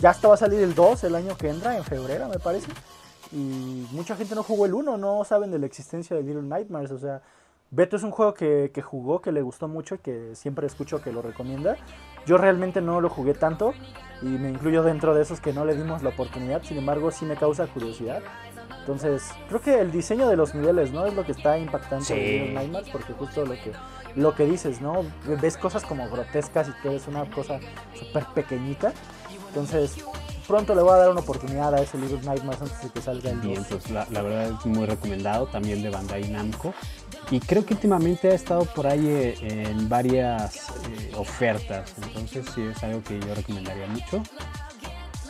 [0.00, 2.68] Ya hasta va a salir el 2 el año que entra, en febrero me parece.
[3.32, 6.90] Y mucha gente no jugó el 1, no saben de la existencia de Little Nightmares.
[6.90, 7.22] O sea,
[7.70, 11.00] Beto es un juego que, que jugó, que le gustó mucho y que siempre escucho
[11.00, 11.76] que lo recomienda.
[12.26, 13.72] Yo realmente no lo jugué tanto
[14.22, 16.62] y me incluyo dentro de esos que no le dimos la oportunidad.
[16.64, 18.22] Sin embargo, sí me causa curiosidad.
[18.80, 21.06] Entonces, creo que el diseño de los niveles, ¿no?
[21.06, 22.14] Es lo que está impactante Sí.
[22.14, 23.72] Little Nightmares porque justo lo que,
[24.16, 25.04] lo que dices, ¿no?
[25.40, 27.60] Ves cosas como grotescas y todo es una cosa
[27.98, 28.92] súper pequeñita.
[29.48, 29.96] Entonces,
[30.48, 33.30] pronto le voy a dar una oportunidad a ese Little Nightmares antes de que salga
[33.30, 33.46] el 2.
[33.46, 36.74] Bien, pues la, la verdad es muy recomendado también de Bandai Namco.
[37.30, 39.36] Y creo que últimamente ha estado por ahí eh,
[39.68, 41.94] en varias eh, ofertas.
[42.02, 44.22] Entonces sí es algo que yo recomendaría mucho.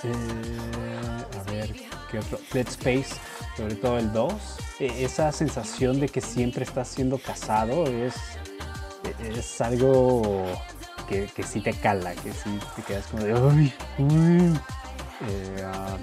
[0.05, 1.75] Eh, a ver,
[2.11, 2.39] ¿qué otro?
[2.53, 3.15] Dead Space,
[3.57, 4.33] sobre todo el 2.
[4.79, 8.15] E- esa sensación de que siempre estás siendo cazado es,
[9.37, 10.45] es algo
[11.09, 13.33] que, que sí te cala, que sí te quedas como de...
[13.35, 14.59] "Ay, uy".
[15.29, 15.97] Eh, ah,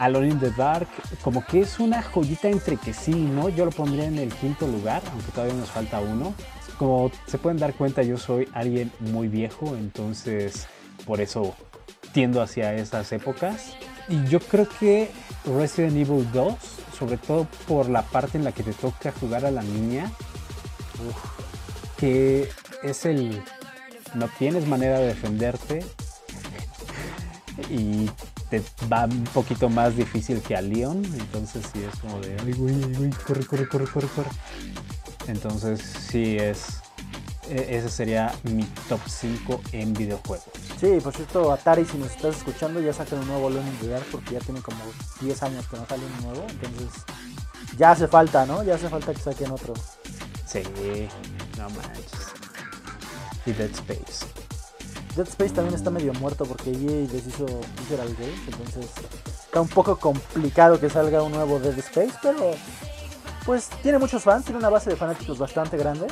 [0.00, 0.88] Alone in the Dark,
[1.22, 3.48] como que es una joyita entre que sí, ¿no?
[3.48, 6.34] Yo lo pondría en el quinto lugar, aunque todavía nos falta uno.
[6.78, 10.66] Como se pueden dar cuenta, yo soy alguien muy viejo, entonces
[11.04, 11.54] por eso
[12.12, 13.74] tiendo hacia esas épocas.
[14.08, 15.10] Y yo creo que
[15.44, 16.54] Resident Evil 2,
[16.98, 20.10] sobre todo por la parte en la que te toca jugar a la niña,
[21.96, 22.48] que
[22.82, 23.42] es el...
[24.14, 25.84] No tienes manera de defenderte
[27.68, 28.08] y
[28.48, 32.52] te va un poquito más difícil que a Leon, entonces sí es como de, ay
[32.52, 34.30] güey, güey, corre, corre, corre, corre, corre.
[35.26, 36.77] Entonces sí es,
[37.50, 40.46] ese sería mi top 5 en videojuegos.
[40.78, 44.34] Sí, por cierto, Atari, si nos estás escuchando, ya sacan un nuevo the Dark porque
[44.34, 44.78] ya tiene como
[45.20, 46.46] 10 años que no sale un nuevo.
[46.48, 47.02] Entonces,
[47.76, 48.62] ya hace falta, ¿no?
[48.62, 49.74] Ya hace falta que saquen otro.
[50.46, 50.62] Sí,
[51.58, 52.12] no manches.
[53.46, 54.26] Y Dead Space.
[55.16, 57.46] Dead Space también está medio muerto porque EA deshizo
[57.78, 58.40] Visceral Games.
[58.46, 58.86] Entonces,
[59.44, 62.52] está un poco complicado que salga un nuevo Dead Space, pero
[63.44, 66.06] pues tiene muchos fans, tiene una base de fanáticos bastante grande.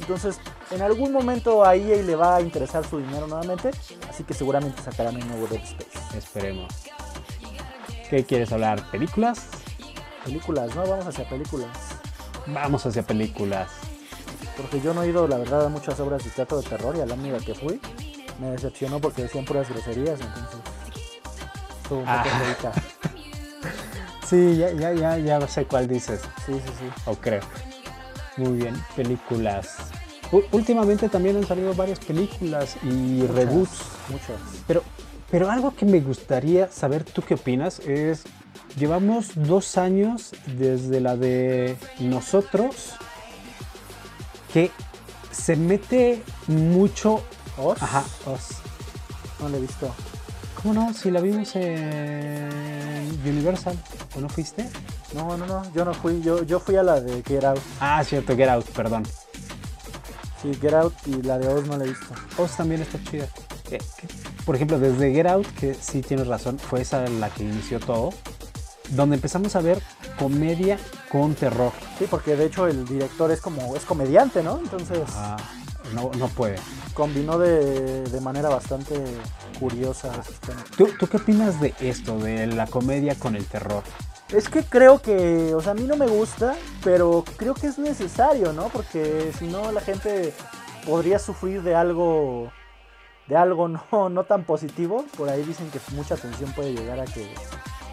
[0.00, 0.38] Entonces,
[0.70, 3.70] en algún momento a EA le va a interesar su dinero nuevamente,
[4.08, 6.18] así que seguramente sacarán un nuevo Dead Space.
[6.18, 6.72] Esperemos.
[8.10, 8.88] ¿Qué quieres hablar?
[8.90, 9.46] ¿Películas?
[10.24, 10.86] Películas, ¿no?
[10.86, 11.68] Vamos hacia películas.
[12.46, 13.68] Vamos hacia películas.
[14.56, 17.00] Porque yo no he ido, la verdad, a muchas obras de teatro de terror y
[17.00, 17.80] a la única que fui
[18.40, 20.60] me decepcionó porque decían puras groserías, entonces
[21.82, 22.72] estuvo un poco Ah.
[24.28, 26.20] Sí, ya, ya, ya, ya sé cuál dices.
[26.44, 27.02] Sí, sí, sí.
[27.04, 27.42] o creo.
[28.36, 29.76] Muy bien, películas.
[30.32, 33.78] U- últimamente también han salido varias películas y Muchas, reboots.
[34.08, 34.40] Muchas.
[34.66, 34.82] Pero,
[35.30, 38.24] pero algo que me gustaría saber tú qué opinas es,
[38.76, 42.94] llevamos dos años desde la de nosotros
[44.52, 44.70] que
[45.30, 47.22] se mete mucho...
[47.58, 47.82] ¿Os?
[47.82, 48.48] Ajá, os.
[49.40, 49.94] No la he visto.
[50.62, 50.92] ¿Cómo no?
[50.94, 53.78] Si la vimos en Universal,
[54.16, 54.68] ¿o no fuiste?
[55.14, 57.60] No, no, no, yo no fui, yo, yo fui a la de Get Out.
[57.80, 59.04] Ah, cierto, Get Out, perdón.
[60.42, 62.06] Sí, Get Out y la de Oz no la he visto.
[62.38, 63.28] Oz también está chida.
[64.44, 68.10] Por ejemplo, desde Get Out, que sí tienes razón, fue esa la que inició todo,
[68.90, 69.80] donde empezamos a ver
[70.18, 70.78] comedia
[71.10, 71.72] con terror.
[71.98, 74.58] Sí, porque de hecho el director es como, es comediante, ¿no?
[74.58, 75.36] Entonces Ah,
[75.94, 76.56] no, no puede.
[76.94, 79.02] combinó de, de manera bastante
[79.58, 80.10] curiosa.
[80.76, 83.82] ¿Tú, ¿Tú qué opinas de esto, de la comedia con el terror?
[84.30, 87.78] Es que creo que, o sea, a mí no me gusta, pero creo que es
[87.78, 88.68] necesario, ¿no?
[88.70, 90.34] Porque si no la gente
[90.84, 92.50] podría sufrir de algo,
[93.28, 95.04] de algo no, no tan positivo.
[95.16, 97.32] Por ahí dicen que mucha tensión puede llegar a que,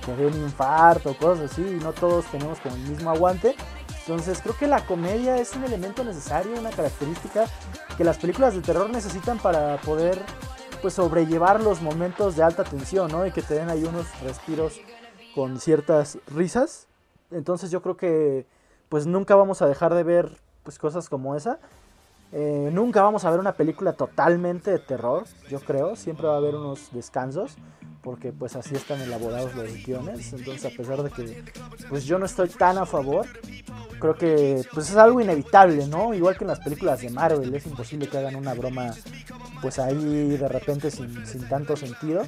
[0.06, 3.56] que dé un infarto, cosas así, y no todos tenemos como el mismo aguante.
[4.00, 7.46] Entonces creo que la comedia es un elemento necesario, una característica
[7.96, 10.20] que las películas de terror necesitan para poder
[10.82, 13.26] pues sobrellevar los momentos de alta tensión, ¿no?
[13.26, 14.82] Y que te den ahí unos respiros
[15.36, 16.88] con ciertas risas.
[17.32, 18.46] Entonces yo creo que
[18.90, 21.60] pues nunca vamos a dejar de ver pues cosas como esa.
[22.32, 25.96] Eh, nunca vamos a ver una película totalmente de terror, yo creo.
[25.96, 27.56] Siempre va a haber unos descansos
[28.02, 30.34] porque pues así están elaborados los guiones.
[30.34, 31.44] Entonces a pesar de que
[31.90, 33.26] pues yo no estoy tan a favor,
[34.00, 36.14] creo que pues es algo inevitable, ¿no?
[36.14, 38.92] Igual que en las películas de Marvel, es imposible que hagan una broma
[39.62, 42.24] pues ahí de repente sin, sin tanto sentido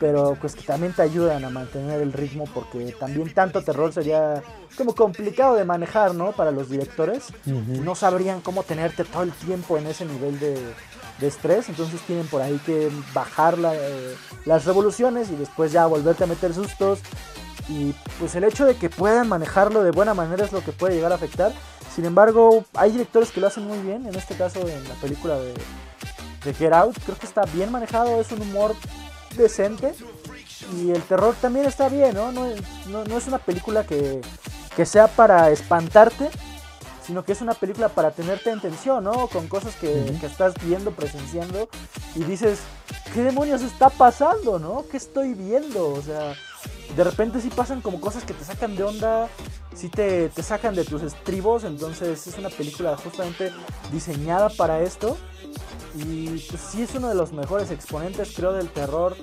[0.00, 4.42] pero pues que también te ayudan a mantener el ritmo porque también tanto terror sería
[4.76, 6.32] como complicado de manejar, ¿no?
[6.32, 7.26] Para los directores.
[7.44, 10.58] No sabrían cómo tenerte todo el tiempo en ese nivel de,
[11.20, 15.84] de estrés, entonces tienen por ahí que bajar la, eh, las revoluciones y después ya
[15.86, 17.00] volverte a meter sustos.
[17.68, 20.94] Y pues el hecho de que puedan manejarlo de buena manera es lo que puede
[20.94, 21.52] llegar a afectar.
[21.94, 25.38] Sin embargo, hay directores que lo hacen muy bien, en este caso en la película
[25.38, 25.52] de,
[26.44, 28.74] de Get Out, creo que está bien manejado, es un humor
[29.36, 29.94] decente
[30.76, 32.32] y el terror también está bien, ¿no?
[32.32, 32.46] No,
[32.88, 34.20] no- no es una película que,
[34.76, 36.28] que sea para espantarte,
[37.06, 39.26] sino que es una película para tenerte en tensión, ¿no?
[39.28, 41.68] Con cosas que, que estás viendo, presenciando
[42.14, 42.60] y dices,
[43.14, 44.84] ¿qué demonios está pasando, no?
[44.90, 45.88] ¿Qué estoy viendo?
[45.92, 46.34] O sea,
[46.96, 49.28] de repente sí pasan como cosas que te sacan de onda,
[49.74, 53.50] sí te, te sacan de tus estribos, entonces es una película justamente
[53.92, 55.16] diseñada para esto.
[55.94, 59.16] Y pues sí es uno de los mejores exponentes, creo, del terror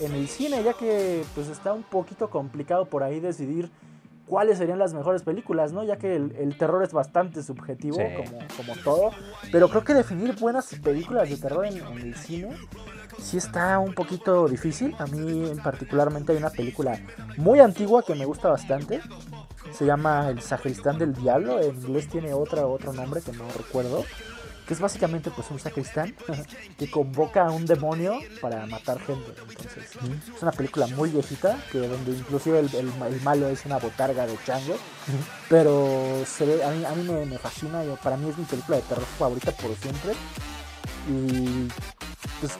[0.00, 3.70] en el cine, ya que pues está un poquito complicado por ahí decidir
[4.26, 5.84] cuáles serían las mejores películas, ¿no?
[5.84, 8.02] Ya que el, el terror es bastante subjetivo, Sí.
[8.16, 9.10] como, como todo.
[9.50, 12.50] Pero creo que definir buenas películas de terror en, en el cine
[13.18, 14.94] sí está un poquito difícil.
[14.98, 17.00] A mí en particularmente hay una película
[17.38, 19.00] muy antigua que me gusta bastante.
[19.72, 21.60] Se llama El Sacristán del Diablo.
[21.60, 24.04] En inglés tiene otra, otro nombre que no recuerdo.
[24.68, 26.14] Que es básicamente pues un sacristán
[26.78, 29.32] que convoca a un demonio para matar gente.
[29.48, 29.96] Entonces,
[30.36, 34.26] es una película muy viejita, que donde inclusive el, el- el malo es una botarga
[34.26, 34.76] de chango.
[35.48, 38.44] Pero se ve, a mí, a mí me, me fascina, yo- para mí es mi
[38.44, 40.12] película de terror favorita por siempre.
[41.08, 41.68] Y
[42.40, 42.52] pues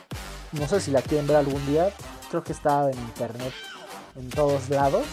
[0.52, 1.90] no sé si la quieren ver algún día,
[2.30, 3.52] creo que está en internet
[4.16, 5.04] en todos lados.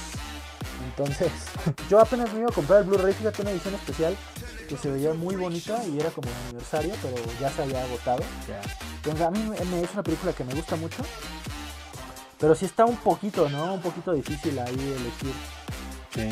[0.90, 1.32] Entonces,
[1.90, 4.16] yo apenas me iba a comprar el Blu-ray, fíjate, una edición especial
[4.68, 8.24] que se veía muy bonita y era como de aniversario, pero ya se había agotado.
[8.98, 10.98] Entonces, a mí me- es una película que me gusta mucho.
[12.40, 13.76] Pero sí está un poquito, ¿no?
[13.76, 15.34] Un poquito difícil ahí elegir.
[16.14, 16.30] Sí.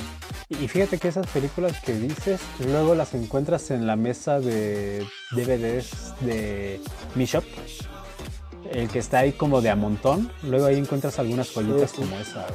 [0.61, 6.13] Y fíjate que esas películas que dices, luego las encuentras en la mesa de DVDs
[6.21, 6.81] de
[7.15, 7.43] Mi Shop.
[8.71, 10.31] El que está ahí como de a montón.
[10.43, 12.01] Luego ahí encuentras algunas joyitas Sí, sí.
[12.03, 12.45] como esa.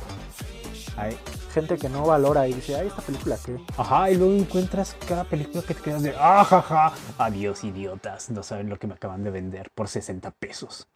[0.96, 1.16] Ahí.
[1.58, 3.58] Gente que no valora y dice, ay, esta película qué.
[3.76, 6.92] Ajá, y luego encuentras cada película que te quedas de ajaja.
[7.18, 8.30] Adiós, idiotas.
[8.30, 10.86] No saben lo que me acaban de vender por 60 pesos.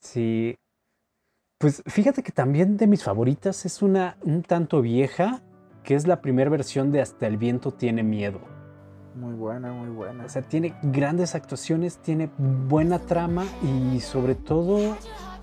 [0.00, 0.56] Sí.
[1.58, 5.42] Pues fíjate que también de mis favoritas es una un tanto vieja,
[5.84, 8.40] que es la primera versión de Hasta el viento tiene miedo.
[9.16, 10.24] Muy buena, muy buena.
[10.24, 14.96] O sea, tiene grandes actuaciones, tiene buena trama y sobre todo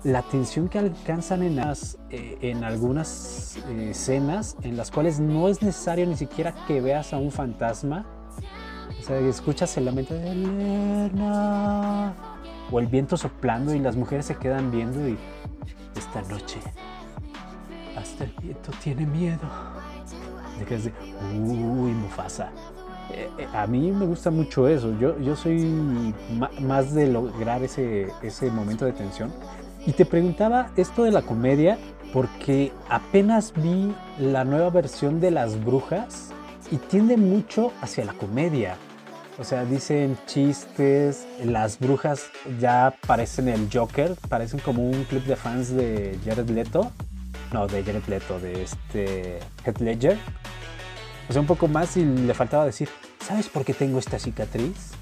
[0.04, 5.48] la tensión que alcanzan en, las, eh, en algunas eh, escenas en las cuales no
[5.48, 8.06] es necesario ni siquiera que veas a un fantasma.
[9.00, 12.14] O sea, escuchas el lamento de Elena
[12.70, 15.18] o el viento soplando y las mujeres se quedan viendo y
[15.96, 16.60] esta noche
[17.96, 19.40] hasta el viento tiene miedo.
[20.68, 20.92] Quedas de,
[21.34, 22.50] uy, Mufasa.
[23.10, 24.98] Eh, a mí me gusta mucho eso.
[24.98, 26.14] Yo, yo soy
[26.60, 29.32] más de lograr ese, ese momento de tensión.
[29.86, 31.78] Y te preguntaba esto de la comedia
[32.12, 36.30] porque apenas vi la nueva versión de Las Brujas
[36.70, 38.76] y tiende mucho hacia la comedia.
[39.38, 42.26] O sea, dicen chistes, las brujas
[42.60, 46.92] ya parecen el Joker, parecen como un club de fans de Jared Leto.
[47.52, 50.18] No, de Jared Leto, de este Heath Ledger.
[51.28, 52.88] O sea, un poco más y le faltaba decir,
[53.26, 54.92] ¿sabes por qué tengo esta cicatriz?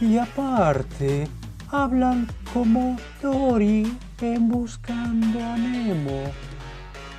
[0.00, 1.26] Y aparte,
[1.70, 6.24] hablan como Dory en Buscando a Nemo.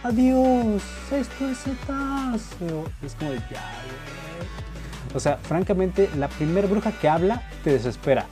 [0.03, 0.81] Adiós,
[1.12, 2.85] esto es cetáceo.
[3.03, 3.63] Es como de ya.
[5.13, 8.25] O sea, francamente, la primer bruja que habla te desespera.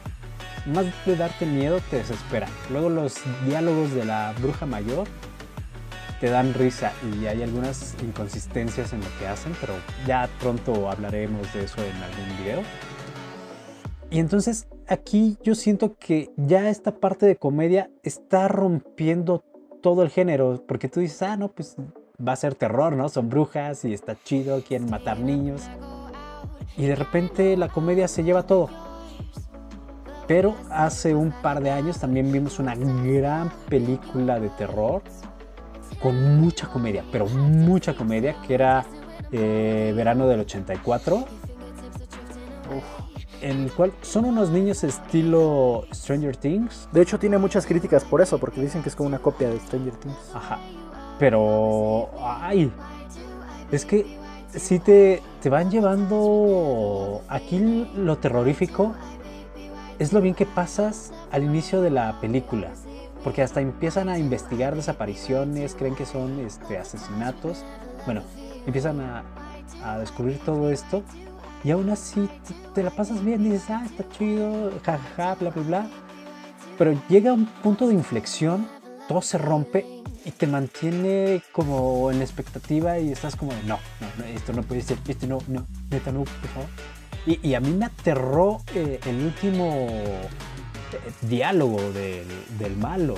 [0.65, 2.47] Más de darte miedo, te desespera.
[2.71, 5.07] Luego los diálogos de la bruja mayor
[6.19, 9.73] te dan risa y hay algunas inconsistencias en lo que hacen, pero
[10.07, 12.63] ya pronto hablaremos de eso en algún video.
[14.09, 19.43] Y entonces aquí yo siento que ya esta parte de comedia está rompiendo
[19.81, 21.75] todo el género, porque tú dices, ah, no, pues
[22.25, 23.09] va a ser terror, ¿no?
[23.09, 25.61] Son brujas y está chido, quieren matar niños.
[26.77, 28.69] Y de repente la comedia se lleva todo.
[30.27, 35.01] Pero hace un par de años también vimos una gran película de terror
[36.01, 38.85] con mucha comedia, pero mucha comedia, que era
[39.31, 41.25] eh, Verano del 84,
[43.41, 48.21] en el cual son unos niños estilo Stranger Things, De hecho, tiene muchas críticas por
[48.21, 50.31] eso, porque dicen que es como una copia de Stranger Things.
[50.33, 50.59] Ajá.
[51.19, 52.71] Pero, ay,
[53.71, 54.05] es que
[54.53, 58.93] si te, te van llevando aquí lo terrorífico
[59.99, 62.69] es lo bien que pasas al inicio de la película.
[63.23, 67.65] Porque hasta empiezan a investigar desapariciones, creen que son este, asesinatos.
[68.05, 68.21] Bueno,
[68.65, 69.23] empiezan a,
[69.83, 71.03] a descubrir todo esto.
[71.67, 72.29] Y aún así
[72.73, 75.87] te, la pasas bien, dices, ah, está chido, jajaja, bla, bla, bla.
[76.77, 78.65] Pero llega un punto de inflexión,
[79.09, 79.85] todo se rompe
[80.23, 83.79] y te mantiene como en la expectativa y estás como no,
[84.17, 86.69] no, esto no puede ser, esto no, no, neta no, por favor.
[87.25, 90.17] Y, y a mí me aterró eh, el último eh,
[91.23, 93.15] diálogo del, del malo.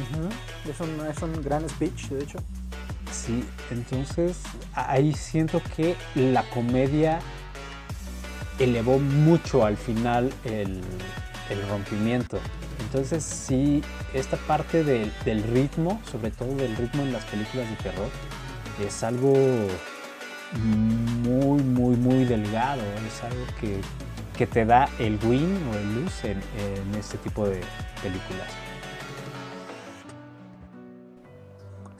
[0.00, 0.70] Ujú.
[0.70, 2.38] es, un, es un gran speech, de hecho.
[3.10, 4.38] Sí, entonces
[4.74, 7.20] ahí siento que la comedia
[8.58, 10.80] elevó mucho al final el,
[11.50, 12.38] el rompimiento.
[12.80, 13.82] Entonces sí,
[14.12, 18.08] esta parte del- del ritmo, sobre todo del ritmo en las películas de terror,
[18.84, 19.32] es algo
[20.62, 22.82] muy, muy, muy delgado.
[23.06, 23.80] Es algo que,
[24.36, 27.60] que te da el win o el luz en, en este tipo de
[28.02, 28.48] películas.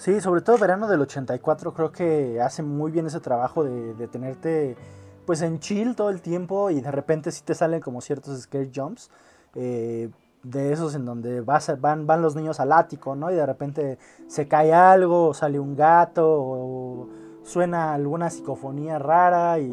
[0.05, 4.07] Sí, sobre todo verano del 84 creo que hace muy bien ese trabajo de, de
[4.07, 4.77] tenerte
[5.25, 8.71] pues en chill todo el tiempo y de repente sí te salen como ciertos scare
[8.75, 9.11] jumps.
[9.55, 10.11] eh,
[10.43, 13.31] de esos en donde vas- van, van los niños al ático, ¿no?
[13.31, 13.97] Y de repente
[14.27, 17.09] se cae algo, sale un gato, o
[17.43, 19.73] suena alguna psicofonía rara y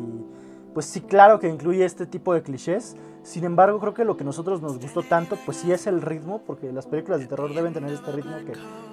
[0.73, 2.95] pues sí, claro que incluye este tipo de clichés.
[3.23, 6.01] Sin embargo, creo que lo que a nosotros nos gustó tanto, pues sí es el
[6.01, 8.31] ritmo, porque las películas de terror deben tener este ritmo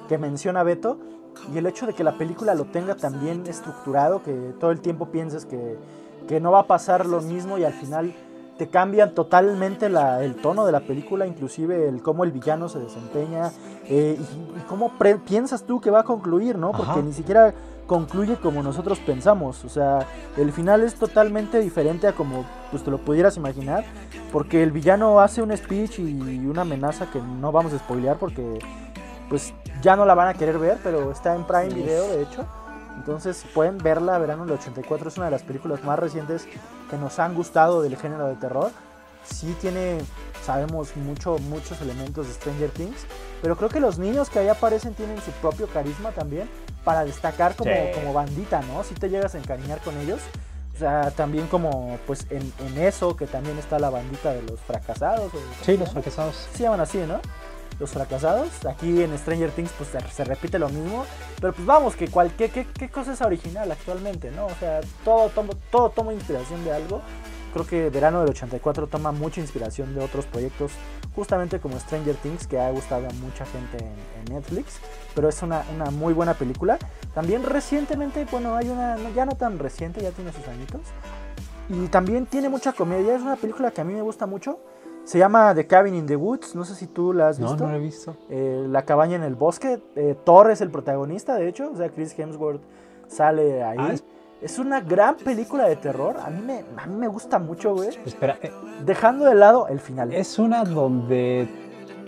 [0.09, 0.99] que menciona Beto,
[1.53, 4.81] y el hecho de que la película lo tenga tan bien estructurado, que todo el
[4.81, 5.77] tiempo pienses que,
[6.29, 8.15] que no va a pasar lo mismo y al final
[8.59, 12.81] te cambian totalmente la- el tono de la película, inclusive el cómo el villano se
[12.81, 13.53] desempeña
[13.85, 16.73] eh, y, y cómo pre- piensas tú que va a concluir, ¿no?
[16.73, 17.03] Porque Ajá.
[17.03, 17.55] ni siquiera
[17.87, 20.01] concluye como nosotros pensamos, o sea,
[20.37, 23.85] el final es totalmente diferente a como pues te lo pudieras imaginar,
[24.33, 28.59] porque el villano hace un speech y una amenaza que no vamos a spoilear porque
[29.31, 32.45] pues ya no la van a querer ver, pero está en Prime Video de hecho.
[32.97, 36.47] Entonces pueden verla, Verano del 84 es una de las películas más recientes
[36.91, 38.71] que nos han gustado del género de terror.
[39.25, 39.99] Sí tiene,
[40.45, 43.07] sabemos, mucho, muchos elementos de Stranger Things,
[43.43, 46.49] pero creo que los niños que ahí aparecen tienen su propio carisma también
[46.85, 47.79] para destacar como, Sí.
[47.95, 48.83] como bandita, ¿no?
[48.83, 50.21] Si te llegas a encariñar con ellos.
[50.75, 54.61] O sea, también como pues en, en eso que también está la bandita de los
[54.61, 55.35] fracasados.
[55.35, 56.49] o- Sí, ¿cómo los fracasados.
[56.55, 57.21] se llaman así, ¿no?
[57.79, 58.65] Los fracasados.
[58.67, 61.05] Aquí en Stranger Things pues se, se repite lo mismo.
[61.41, 64.47] Pero pues vamos, que cualquier qué, qué cosa es original actualmente, ¿no?
[64.47, 67.01] O sea, todo toma, todo toma inspiración de algo.
[67.53, 70.73] Creo que Verano del 84 toma mucha inspiración de otros proyectos,
[71.15, 74.79] justamente como Stranger Things, que ha gustado a mucha gente en, en Netflix.
[75.15, 76.79] Pero es una, una muy buena película.
[77.15, 80.83] También recientemente, bueno, hay una, ya no tan reciente, ya tiene sus añitos.
[81.71, 83.17] Y también tiene mucha comedia.
[83.17, 84.61] Es una película que a mí me gusta mucho.
[85.09, 86.55] Se llama The Cabin in the Woods.
[86.55, 87.65] No sé si tú la has No, visto.
[87.65, 88.15] no lo he visto.
[88.29, 89.81] Eh, la cabaña en el bosque.
[89.97, 91.71] Eh, Thor es el protagonista, de hecho.
[91.73, 92.61] O sea, Chris Hemsworth
[93.07, 93.79] sale ahí.
[93.81, 94.05] Ah, es...
[94.43, 96.17] es- una gran película de terror.
[96.23, 97.89] A mí me, a mí me gusta mucho, güey.
[98.05, 98.53] Espera, eh,
[98.85, 100.13] Dejando de lado el final.
[100.13, 101.49] es una donde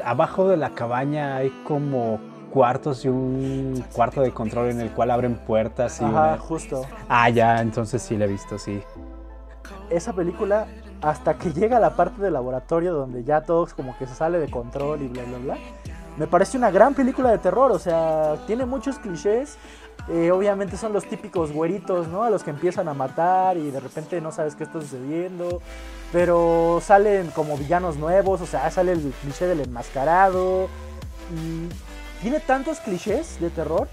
[0.04, 2.20] abajo de la cabaña hay como
[2.50, 6.82] cuartos y un cuarto de control en el cual abren puertas y Ajá, una- justo.
[7.08, 8.82] Ah, ya, entonces sí la he visto, sí.
[9.88, 10.66] Esa película,
[11.02, 14.50] hasta que llega la parte del laboratorio donde ya todo como que se sale de
[14.50, 15.58] control y bla, bla, bla.
[16.16, 17.72] Me parece una gran película de terror.
[17.72, 19.56] O sea, tiene muchos clichés.
[20.08, 22.24] Eh, obviamente son los típicos güeritos, ¿no?
[22.24, 25.62] A los que empiezan a matar y de repente no sabes qué está sucediendo.
[26.12, 30.68] Pero salen como villanos nuevos, o sea, sale el cliché del enmascarado.
[31.34, 31.68] Y
[32.20, 33.88] tiene tantos clichés de terror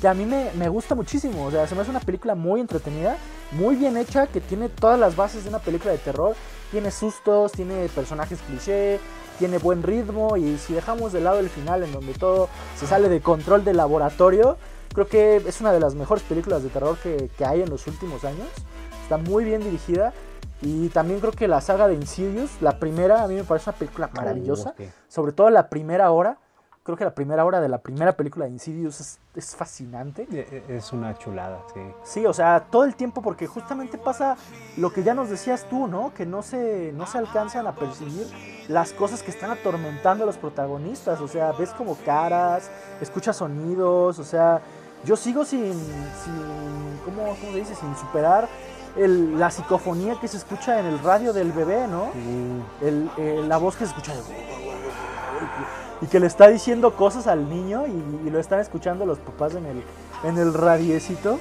[0.00, 1.46] que a mí me, me gusta muchísimo.
[1.46, 3.16] O sea, se me hace una película muy entretenida,
[3.52, 6.34] muy bien hecha, que tiene todas las bases de una película de terror.
[6.70, 9.00] Tiene sustos, tiene personajes cliché,
[9.38, 13.08] tiene buen ritmo y si dejamos de lado el final en donde todo se sale
[13.08, 14.56] de control del laboratorio,
[14.92, 17.86] creo que es una de las mejores películas de terror que, que hay en los
[17.86, 18.46] últimos años.
[19.02, 20.12] Está muy bien dirigida
[20.60, 23.78] y también creo que la saga de Insidious, la primera, a mí me parece una
[23.78, 24.88] película maravillosa, Oh, ok.
[25.08, 26.38] sobre todo la primera hora.
[26.88, 30.22] Creo que la primera hora de la primera película de Insidious es, es fascinante.
[30.32, 31.80] Eh, eh, Es una chulada, sí.
[32.02, 34.38] Sí, o sea, todo el tiempo, porque justamente pasa
[34.78, 36.14] lo que ya nos decías tú, ¿no?
[36.14, 38.26] Que no se, no se alcanzan a percibir
[38.68, 41.20] las cosas que están atormentando a los protagonistas.
[41.20, 42.70] O sea, ves como caras,
[43.02, 44.62] escuchas sonidos, o sea,
[45.04, 47.74] yo sigo sin, sin ¿cómo, cómo se dice?
[47.74, 48.48] Sin superar
[48.96, 52.08] el- la psicofonía que se escucha en el radio del bebé, ¿no?
[52.80, 54.22] El- eh, la voz que se escucha de-
[56.00, 59.54] y que le está diciendo cosas al niño y, y lo están escuchando los papás
[59.54, 59.82] en el,
[60.24, 61.38] en el radiecito.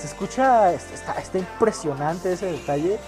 [0.00, 2.98] Se escucha, está, está impresionante ese detalle.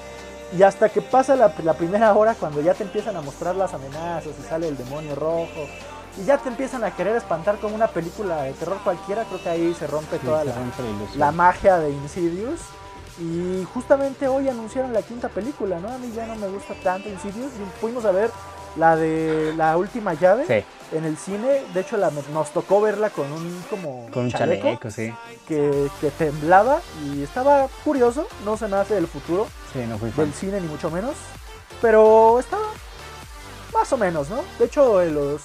[0.56, 3.72] Y hasta que pasa la, la primera hora, cuando ya te empiezan a mostrar las
[3.72, 5.68] amenazas y sale el demonio rojo,
[6.20, 9.48] y ya te empiezan a querer espantar como una película de terror cualquiera, creo que
[9.48, 12.60] ahí se rompe sí, toda se la, rompe la magia de Insidious.
[13.20, 15.88] Y justamente hoy anunciaron la quinta película, ¿no?
[15.88, 17.52] A mí ya no me gusta tanto Insidious.
[17.80, 18.30] Fuimos a ver
[18.76, 21.62] la de la última llave Sí, en el cine.
[21.74, 25.12] De hecho, la, nos tocó verla con un como con un chaleco, sí.
[25.46, 28.26] que, que temblaba y estaba curioso.
[28.44, 30.24] No se me hace del futuro Sí, no fui fan.
[30.26, 31.14] del cine ni mucho menos.
[31.80, 32.64] Pero estaba
[33.72, 34.42] más o menos, ¿no?
[34.58, 35.42] De hecho, los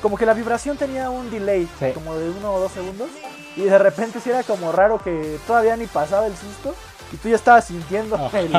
[0.00, 3.08] como que la vibración tenía un delay, como de uno o dos segundos.
[3.56, 6.74] Y de repente sí era como raro que todavía ni pasaba el susto.
[7.12, 8.52] Y tú ya estabas sintiendo el,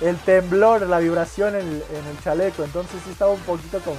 [0.00, 2.64] el temblor, la vibración en el, en el chaleco.
[2.64, 3.98] Entonces sí estaba un poquito como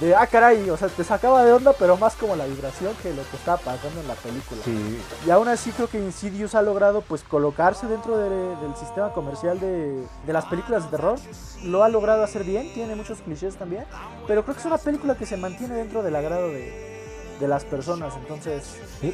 [0.00, 3.12] de, ah, caray, o sea, te sacaba de onda, pero más como la vibración que
[3.12, 4.62] lo que estaba pasando en la película.
[4.64, 9.12] Sí, Y aún así creo que Insidious ha logrado pues colocarse dentro de- del sistema
[9.12, 11.18] comercial de, de las películas de terror.
[11.64, 13.86] Lo ha logrado hacer bien, tiene muchos clichés también.
[14.28, 17.64] Pero creo que es una película que se mantiene dentro del agrado de, de las
[17.64, 18.14] personas.
[18.18, 18.62] Entonces,
[19.00, 19.12] sí.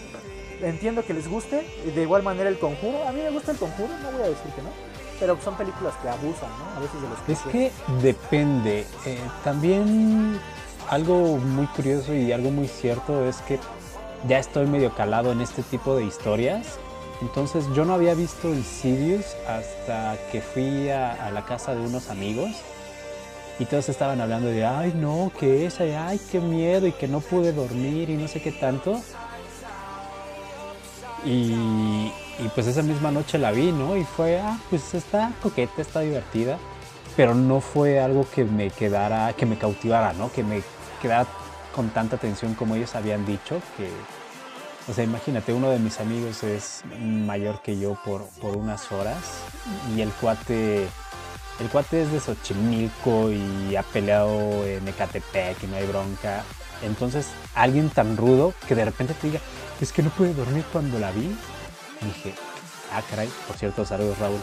[0.61, 1.67] entiendo que les guste.
[1.95, 3.09] De igual manera el conjuro.
[3.09, 4.69] A mí me gusta el conjuro, no voy a decir que no.
[5.25, 6.77] Pero son películas que abusan, ¿no?
[6.77, 7.73] A veces de los Es que
[8.03, 8.87] depende.
[9.07, 10.39] Eh, también
[10.91, 13.59] algo muy curioso y algo muy cierto es que
[14.29, 16.79] ya estoy medio calado en este tipo de historias.
[17.23, 22.11] Entonces yo no había visto Insidious hasta que fui a, a la casa de unos
[22.11, 22.51] amigos
[23.59, 27.21] y todos estaban hablando de, ay no, que esa, ay qué miedo y que no
[27.21, 29.01] pude dormir y no sé qué tanto.
[31.25, 33.97] Y, y pues esa misma noche la vi, ¿no?
[33.97, 36.59] Y fue, ah, pues está coqueta, está divertida,
[37.17, 40.33] pero no fue algo que me quedara, que me cautivara, ¿no?
[40.33, 40.63] Que me
[41.01, 41.27] quedara
[41.75, 43.91] con tanta atención como ellos habían dicho, que,
[44.91, 49.19] o sea, imagínate, uno de mis amigos es mayor que yo por, por unas horas
[49.97, 50.87] y el cuate,
[51.61, 56.43] el cuate es de Xochimilco y ha peleado en Ecatepec y no hay bronca.
[56.83, 59.41] Entonces, alguien tan rudo que de repente te diga,
[59.81, 61.35] es que no pude dormir cuando la vi.
[62.05, 62.35] Dije,
[62.93, 64.41] ah, caray, por cierto, saludos Raúl.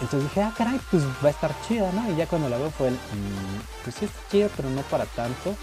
[0.00, 2.10] Entonces dije, ah, caray, pues va a estar chida, ¿no?
[2.10, 5.04] Y ya cuando la veo fue el, "Mm, pues sí está chida, pero no para
[5.06, 5.54] tanto.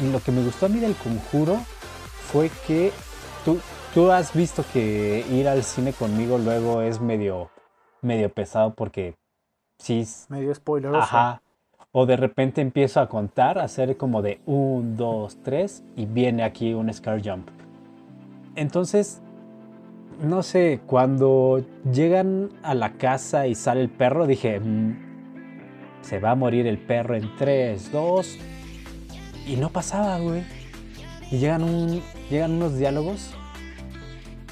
[0.00, 1.56] Y lo que me gustó a mí del conjuro
[2.32, 2.92] fue que
[3.44, 3.58] tú,
[3.92, 7.50] tú has visto que ir al cine conmigo luego es medio,
[8.00, 9.14] medio pesado porque
[9.78, 11.02] sí, Medio spoileroso.
[11.02, 11.40] Ajá.
[11.96, 16.42] O de repente empiezo a contar, a hacer como de un, dos, tres, y viene
[16.42, 17.48] aquí un Scar Jump.
[18.56, 19.20] Entonces,
[20.20, 24.96] no sé, cuando llegan a la casa y sale el perro, dije, "Mm,
[26.02, 28.38] se va a morir el perro en tres, dos,
[29.46, 30.42] y no pasaba, güey.
[31.30, 33.30] Y llegan, un, llegan unos diálogos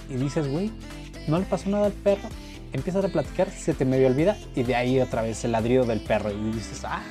[0.09, 0.71] y dices, güey,
[1.29, 2.29] no le pasó nada al perro.
[2.73, 6.01] Empiezas a platicar, se te medio olvida y de ahí otra vez el ladrido del
[6.01, 7.03] perro y dices, ah.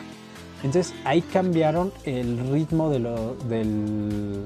[0.63, 4.43] Entonces ahí cambiaron el ritmo de lo, del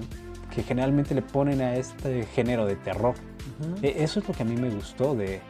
[0.56, 3.14] que generalmente le ponen a este género de terror.
[3.82, 5.42] E- Eso es lo que a mí me gustó de,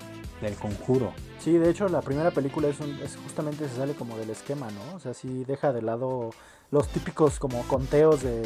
[0.42, 1.14] del conjuro.
[1.40, 4.68] Sí, de hecho la primera película es, un- es justamente se sale como del esquema,
[4.72, 4.96] ¿no?
[4.96, 6.32] O sea, sí deja de lado
[6.72, 8.42] los típicos como conteos de,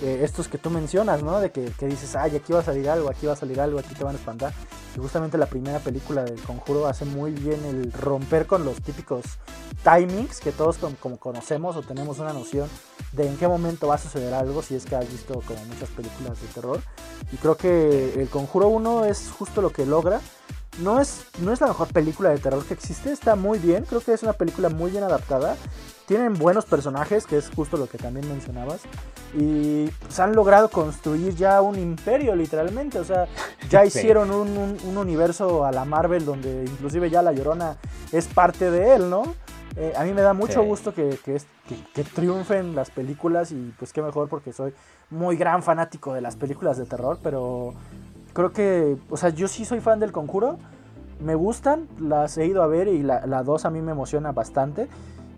[0.00, 1.40] de estos que tú mencionas, ¿no?
[1.40, 3.78] De que, que dices, ay, aquí va a salir algo, aquí va a salir algo,
[3.78, 4.52] aquí te van a espantar.
[4.96, 9.22] Y justamente la primera película del conjuro hace muy bien el romper con los típicos
[9.84, 12.68] timings que todos con- como conocemos o tenemos una noción
[13.12, 15.88] de en qué momento va a suceder algo si es que has visto como muchas
[15.90, 16.80] películas de terror.
[17.32, 20.20] Y creo que el conjuro 1 es justo lo que logra
[20.78, 24.00] no es, no es la mejor película de terror que existe, está muy bien, creo
[24.00, 25.56] que es una película muy bien adaptada.
[26.10, 28.80] Tienen buenos personajes, que es justo lo que también mencionabas.
[29.32, 32.98] Y pues, han logrado construir ya un imperio, literalmente.
[32.98, 33.28] O sea,
[33.70, 37.76] ya hicieron un, un- un universo a la Marvel donde inclusive ya la Llorona
[38.10, 39.22] es parte de él, ¿no?
[39.76, 40.66] Eh, a mí me da mucho Sí.
[40.66, 44.74] gusto que, que, que- que triunfen las películas y pues qué mejor porque soy
[45.10, 47.74] muy gran fanático de las películas de terror, pero
[48.32, 50.58] creo que, o sea, yo sí soy fan del conjuro.
[51.20, 54.32] Me gustan, las he ido a ver y la, la 2 a mí me emociona
[54.32, 54.88] bastante.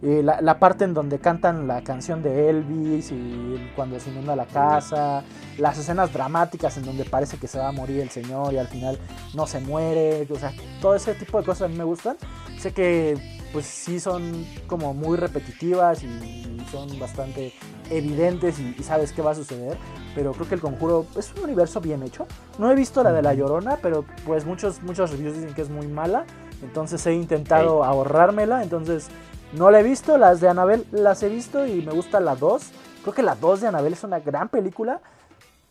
[0.04, 4.34] Eh, la, la parte en donde cantan la canción de Elvis y cuando se inunda
[4.34, 5.22] la casa,
[5.58, 8.66] las escenas dramáticas en donde parece que se va a morir el señor y al
[8.66, 8.98] final
[9.34, 12.16] no se muere, o sea, todo ese tipo de cosas a mí me gustan.
[12.58, 13.16] Sé que
[13.52, 17.52] pues sí son como muy repetitivas y son bastante
[17.88, 19.76] evidentes y, y sabes qué va a suceder,
[20.16, 22.26] pero creo que el conjuro es un universo bien hecho.
[22.58, 25.70] No he visto la de la Llorona, pero pues muchos, muchos reviews dicen que es
[25.70, 26.24] muy mala,
[26.60, 29.08] entonces he intentado ahorrármela, entonces
[29.52, 32.62] no la he visto, las de Anabel las he visto y me gusta la 2.
[33.02, 35.00] Creo que la 2 de Anabel es una gran película.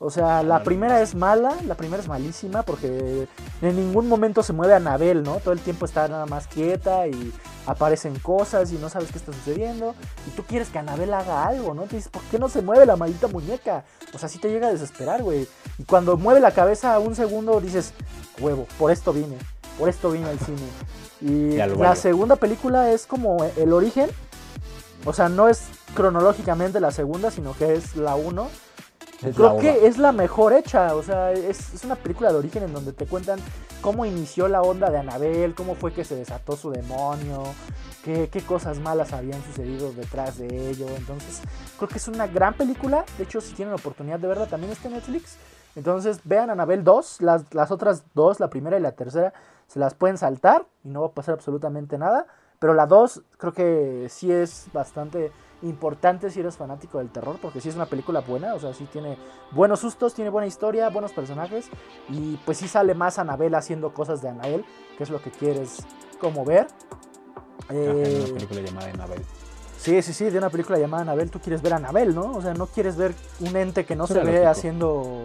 [0.03, 3.27] O sea, la primera es mala, la primera es malísima porque
[3.61, 5.35] en ningún momento se mueve Anabel, ¿no?
[5.35, 7.31] Todo el tiempo está nada más quieta y
[7.67, 9.93] aparecen cosas y no sabes qué está sucediendo.
[10.27, 11.83] Y tú quieres que Anabel haga algo, ¿no?
[11.83, 13.85] Te dices, ¿por qué no se mueve la maldita muñeca?
[14.11, 15.47] O sea, sí te llega a desesperar, güey.
[15.77, 17.93] Y cuando mueve la cabeza un segundo dices,
[18.39, 19.37] huevo, por esto vine,
[19.77, 20.67] por esto vine al cine.
[21.21, 24.09] Y la segunda película es como el origen.
[25.05, 25.65] O sea, no es
[25.95, 28.49] cronológicamente la segunda, sino que es la uno.
[29.21, 29.61] Es Creo la uva.
[29.61, 32.91] que es la mejor hecha, o sea, es, es una película de origen en donde
[32.91, 33.39] te cuentan
[33.81, 37.43] cómo inició la onda de Anabel, cómo fue que se desató su demonio,
[38.03, 40.87] qué, qué cosas malas habían sucedido detrás de ello.
[40.97, 41.41] Entonces,
[41.77, 43.05] creo que es una gran película.
[43.19, 45.37] De hecho, si tienen la oportunidad de verla, también está en Netflix.
[45.75, 49.33] Entonces, vean Anabel 2, las, las otras dos, la primera y la tercera,
[49.71, 52.27] se las pueden saltar y no va a pasar absolutamente nada.
[52.59, 57.61] Pero la 2 creo que sí es bastante importante si eres fanático del terror, porque
[57.61, 59.17] sí es una película buena, o sea, sí tiene
[59.51, 61.69] buenos sustos, tiene buena historia, buenos personajes,
[62.09, 64.65] y pues sí sale más Anabel haciendo cosas de Anabel,
[64.97, 65.77] que es lo que quieres
[66.19, 66.67] como ver.
[67.69, 69.25] Eh, una película llamada Annabelle.
[69.77, 72.33] sí, sí, sí, de una película llamada Anabel, tú quieres ver a Anabel, ¿no?
[72.33, 74.49] O sea, no quieres ver un ente que no se ve lógico.
[74.49, 75.23] haciendo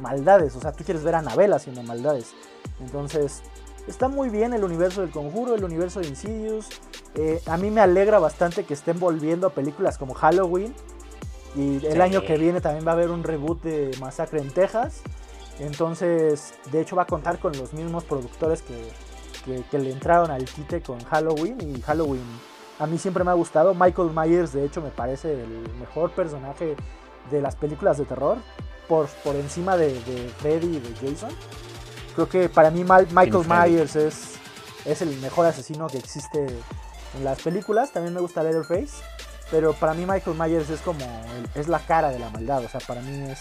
[0.00, 0.56] maldades.
[0.56, 2.34] O sea, tú quieres ver a Anabel haciendo maldades.
[2.80, 3.42] Entonces,
[3.86, 6.66] está muy bien el universo del conjuro, el universo de Insidious.
[7.14, 10.74] Eh, a mí me alegra bastante que estén volviendo a películas como Halloween.
[11.56, 12.00] Y el Sí.
[12.00, 15.02] año que viene también va a haber un reboot de Masacre en Texas.
[15.60, 18.74] Entonces, de hecho, va a contar con los mismos productores que,
[19.44, 21.58] que- que le entraron al quite con Halloween.
[21.60, 22.24] Y Halloween
[22.80, 23.72] a mí siempre me ha gustado.
[23.74, 26.74] Michael Myers, de hecho, me parece el mejor personaje
[27.30, 28.38] de las películas de terror.
[28.88, 31.30] Por, por encima de, de Freddy y de Jason.
[32.14, 33.46] Creo que para mí Mal- Michael.
[33.48, 34.32] Myers es,
[34.84, 36.46] es el mejor asesino que existe
[37.16, 37.90] en las películas.
[37.92, 39.02] También me gusta Leatherface.
[39.50, 42.64] Pero para mí Michael Myers es como el- es la cara de la maldad.
[42.64, 43.40] O sea, para mí es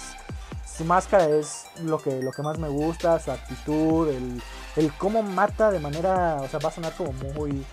[0.78, 4.42] su máscara es lo que, lo que más me gusta, su actitud, el,
[4.76, 7.64] el cómo mata de manera, o sea, va a sonar como muy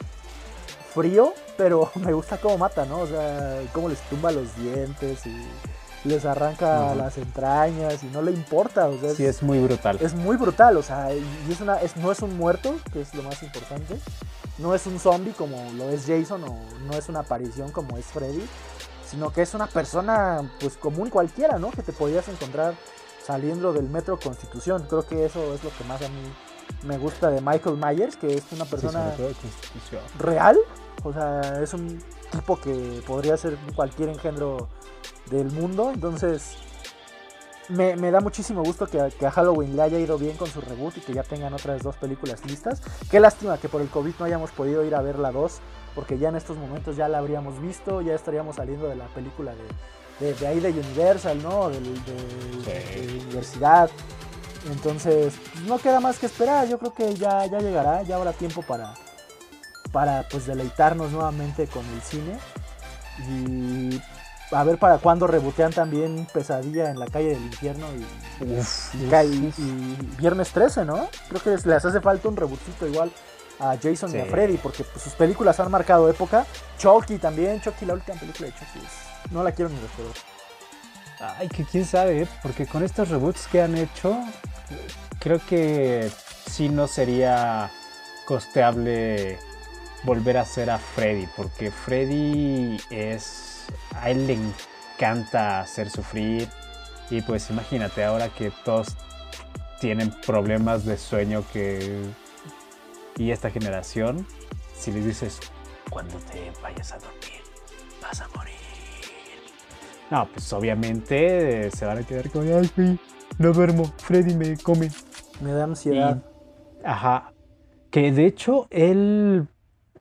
[0.94, 2.98] frío, pero me gusta cómo mata, ¿no?
[3.01, 5.34] O sea, cómo les tumba los dientes y
[6.05, 9.98] les arranca las entrañas y no le importa, o sea, Sí, es muy brutal.
[10.01, 13.14] es muy brutal, o sea, y es una, es, no es un muerto, que es
[13.14, 13.98] lo más importante,
[14.59, 18.07] no es un zombie como lo es Jason o no es una aparición como es
[18.07, 18.46] Freddy,
[19.11, 21.70] sino que es una persona pues común cualquiera, ¿no?
[21.70, 22.74] Que te podías encontrar
[23.26, 24.86] saliendo del metro Constitución.
[24.88, 26.32] Creo que eso es lo que más a mí
[26.84, 29.12] me gusta de Michael Myers, que es una persona
[30.18, 30.57] real,
[31.03, 34.68] o sea, es un tipo que podría ser cualquier engendro
[35.31, 36.55] del mundo, entonces
[37.68, 40.49] me, me da muchísimo gusto que, a- que a Halloween le haya ido bien con
[40.49, 42.83] su reboot y que ya tengan otras dos películas listas.
[43.11, 45.61] Qué lástima que por el COVID no hayamos podido ir a ver la 2,
[45.95, 49.53] porque ya en estos momentos ya la habríamos visto, ya estaríamos saliendo de la película
[50.18, 51.68] de, de, de ahí de Universal, ¿no?
[51.70, 53.07] De, Sí.
[53.07, 53.89] de universidad.
[54.70, 55.35] Entonces,
[55.66, 58.93] no queda más que esperar, yo creo que ya, ya llegará, ya habrá tiempo para,
[59.93, 62.39] para pues deleitarnos nuevamente con el cine
[63.28, 64.01] y
[64.53, 69.07] a ver para cuándo rebotean también Pesadilla en la calle del infierno y, Uf, y,
[69.07, 71.09] uf, y- Viernes 13, ¿no?
[71.28, 73.12] Creo que les hace falta un rebootito igual
[73.61, 74.24] a Jason y a.
[74.26, 76.46] Freddy porque pues, sus películas han marcado época.
[76.78, 80.14] Chucky también, Chucky, la última película de Chucky es- no la quiero ni recordar.
[81.38, 82.28] Ay, que quién sabe, ¿eh?
[82.42, 84.16] porque con estos reboots que han hecho,
[85.18, 86.11] creo que
[86.51, 87.70] sí no sería
[88.24, 89.38] costeable
[90.05, 93.49] volver a hacer a Freddy, porque Freddy es.
[93.94, 94.38] A él le
[94.96, 96.48] encanta hacer sufrir.
[97.10, 98.96] Y pues imagínate ahora que todos
[99.80, 102.02] tienen problemas de sueño que.
[103.16, 104.26] Y esta generación,
[104.74, 105.40] si les dices,
[105.90, 107.42] cuando te vayas a dormir,
[108.00, 108.54] vas a morir.
[110.10, 112.98] No, pues obviamente eh, se van a quedar con, ay,
[113.38, 114.90] no duermo, Freddy me come.
[115.40, 116.16] Me da ansiedad.
[116.16, 117.32] Y- ajá.
[117.90, 119.48] Que de hecho él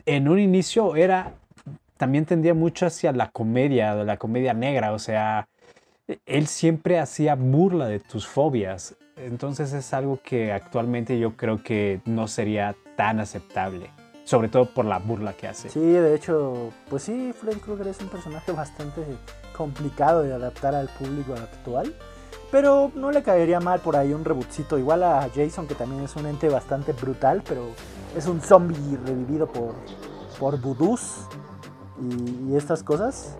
[0.05, 1.34] en un inicio era,
[2.00, 5.50] también tendía mucho hacia la comedia, la comedia negra, o sea,
[6.26, 8.95] él siempre hacía burla de tus fobias.
[9.18, 13.91] Entonces es algo que actualmente yo creo que no sería tan aceptable,
[14.24, 15.70] sobre todo por la burla que hace.
[15.70, 19.02] Sí, de hecho, pues sí, Freddy Krueger es un personaje bastante
[19.54, 21.93] complicado de adaptar al público actual.
[22.50, 24.80] Pero no le caería mal por ahí un rebootcito.
[24.80, 27.68] Igual a Jason, que también es un ente bastante brutal, pero
[28.16, 29.76] es un zombie revivido por,
[30.39, 30.60] por
[32.02, 33.36] y, y estas cosas.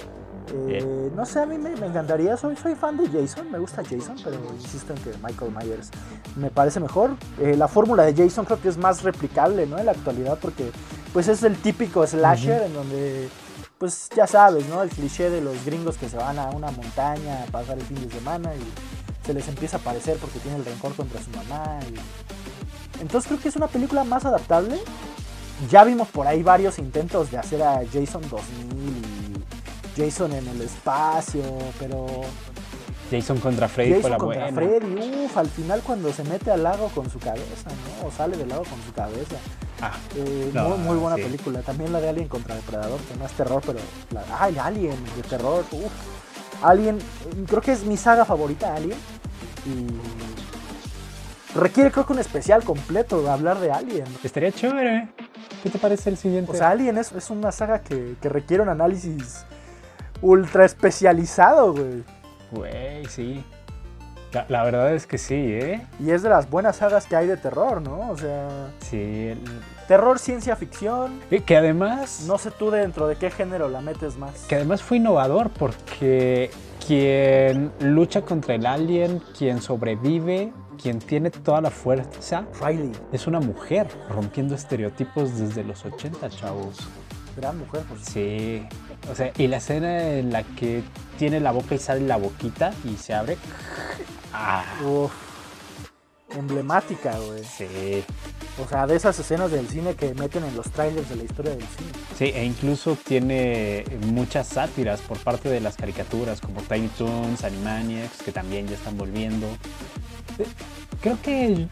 [0.68, 2.36] Eh, no sé, a mí me, me encantaría.
[2.36, 5.92] Soy, soy fan de Jason, me gusta Jason, pero insisto en que Michael Myers
[6.36, 7.12] me parece mejor.
[7.40, 9.78] Eh, la fórmula de Jason creo que es más replicable ¿no?
[9.78, 10.72] en la actualidad porque
[11.14, 13.30] pues es el típico slasher en donde
[13.78, 14.82] pues ya sabes, ¿no?
[14.82, 18.02] El cliché de los gringos que se van a una montaña a pasar el fin
[18.02, 21.80] de semana y se les empieza a aparecer porque tiene el rencor contra su mamá.
[21.88, 24.80] y- Entonces creo que es una película más adaptable.
[25.70, 28.42] Ya vimos por ahí varios intentos de hacer a Jason 2000
[29.98, 31.42] y Jason en el espacio,
[31.78, 32.06] pero
[33.12, 34.56] Jason contra Freddy fue Jason la contra buena.
[34.80, 37.70] Freddy, uff, al final cuando se mete al lago con su cabeza,
[38.02, 38.08] ¿no?
[38.08, 39.36] O sale del lago con su cabeza.
[39.82, 41.24] Ah, Eh, No, muy, muy buena sí.
[41.24, 41.62] película.
[41.62, 43.80] También la de Alien contra Depredador, que no es terror, pero.
[44.12, 45.66] La, ah, el Alien de terror.
[45.72, 45.92] Uf.
[46.62, 47.00] Alien,
[47.48, 48.98] creo que es mi saga favorita, Alien.
[49.66, 50.29] Y.
[51.56, 54.06] Requiere, creo que un especial completo de hablar de Alien.
[54.24, 55.10] estaría chévere.
[55.64, 56.52] ¿Qué te parece el siguiente?
[56.52, 59.46] O sea, Alien es, es una saga que, que requiere un análisis
[60.22, 62.04] ultra especializado, güey.
[62.52, 63.44] Güey, sí.
[64.32, 65.88] La, la verdad es que sí, ¿eh?
[66.00, 68.12] Y es de las buenas sagas que hay de terror, ¿no?
[68.12, 69.30] O sea, Sí.
[69.30, 69.42] el-
[69.88, 71.20] terror, ciencia ficción.
[71.32, 74.46] y Que además, No sé tú dentro de qué género la metes más.
[74.48, 76.52] que además fue innovador porque
[76.86, 83.40] quien lucha contra el alien, quien sobrevive, quien tiene toda la fuerza, Riley, es una
[83.40, 86.78] mujer, rompiendo estereotipos desde los 80, chavos.
[87.36, 88.00] gran mujer, por.
[88.00, 88.66] Sí.
[89.12, 90.84] O sea, y la escena en la que
[91.18, 93.38] tiene la boca y sale la boquita y se abre.
[94.34, 95.12] Ah, Uf,
[96.38, 97.44] emblemática, güey.
[97.44, 98.04] Sí.
[98.64, 101.52] O sea, de esas escenas del cine que meten en los trailers de la historia
[101.52, 101.92] del cine.
[102.18, 108.22] Sí, e incluso tiene muchas sátiras por parte de las caricaturas, como Tiny Toons, Animaniacs,
[108.22, 109.48] que también ya están volviendo.
[110.40, 110.48] Eh,
[111.02, 111.68] Creo que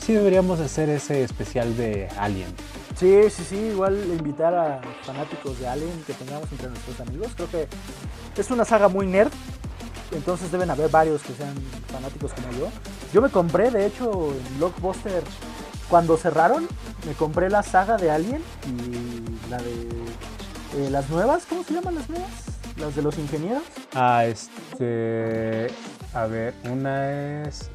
[0.00, 2.48] sí deberíamos hacer ese especial de Alien.
[2.96, 7.28] Sí, sí, sí, igual invitar a fanáticos de Alien que tengamos entre nuestros amigos.
[7.34, 7.68] Creo que
[8.36, 9.30] es una saga muy nerd,
[10.12, 11.54] entonces deben haber varios que sean
[11.92, 12.68] fanáticos como yo.
[13.12, 15.22] Yo me compré, de hecho, en Blockbuster,
[15.88, 16.66] cuando cerraron,
[17.06, 19.72] me compré la saga de Alien y la de
[20.76, 22.30] eh, las nuevas, ¿cómo se llaman las nuevas?
[22.76, 23.62] Las de los ingenieros.
[23.94, 25.66] Ah, este.
[26.14, 27.70] A ver, una es.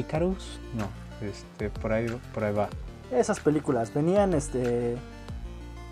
[0.00, 0.58] Icarus?
[0.74, 0.88] No,
[1.26, 2.68] este, por ahí, por ahí va.
[3.10, 4.96] Esas películas venían, este,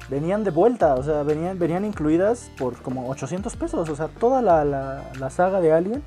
[0.08, 4.42] venían de vuelta, o sea, venían, venían incluidas por como 800 pesos, o sea, toda
[4.42, 6.02] la, la- la saga de Alien,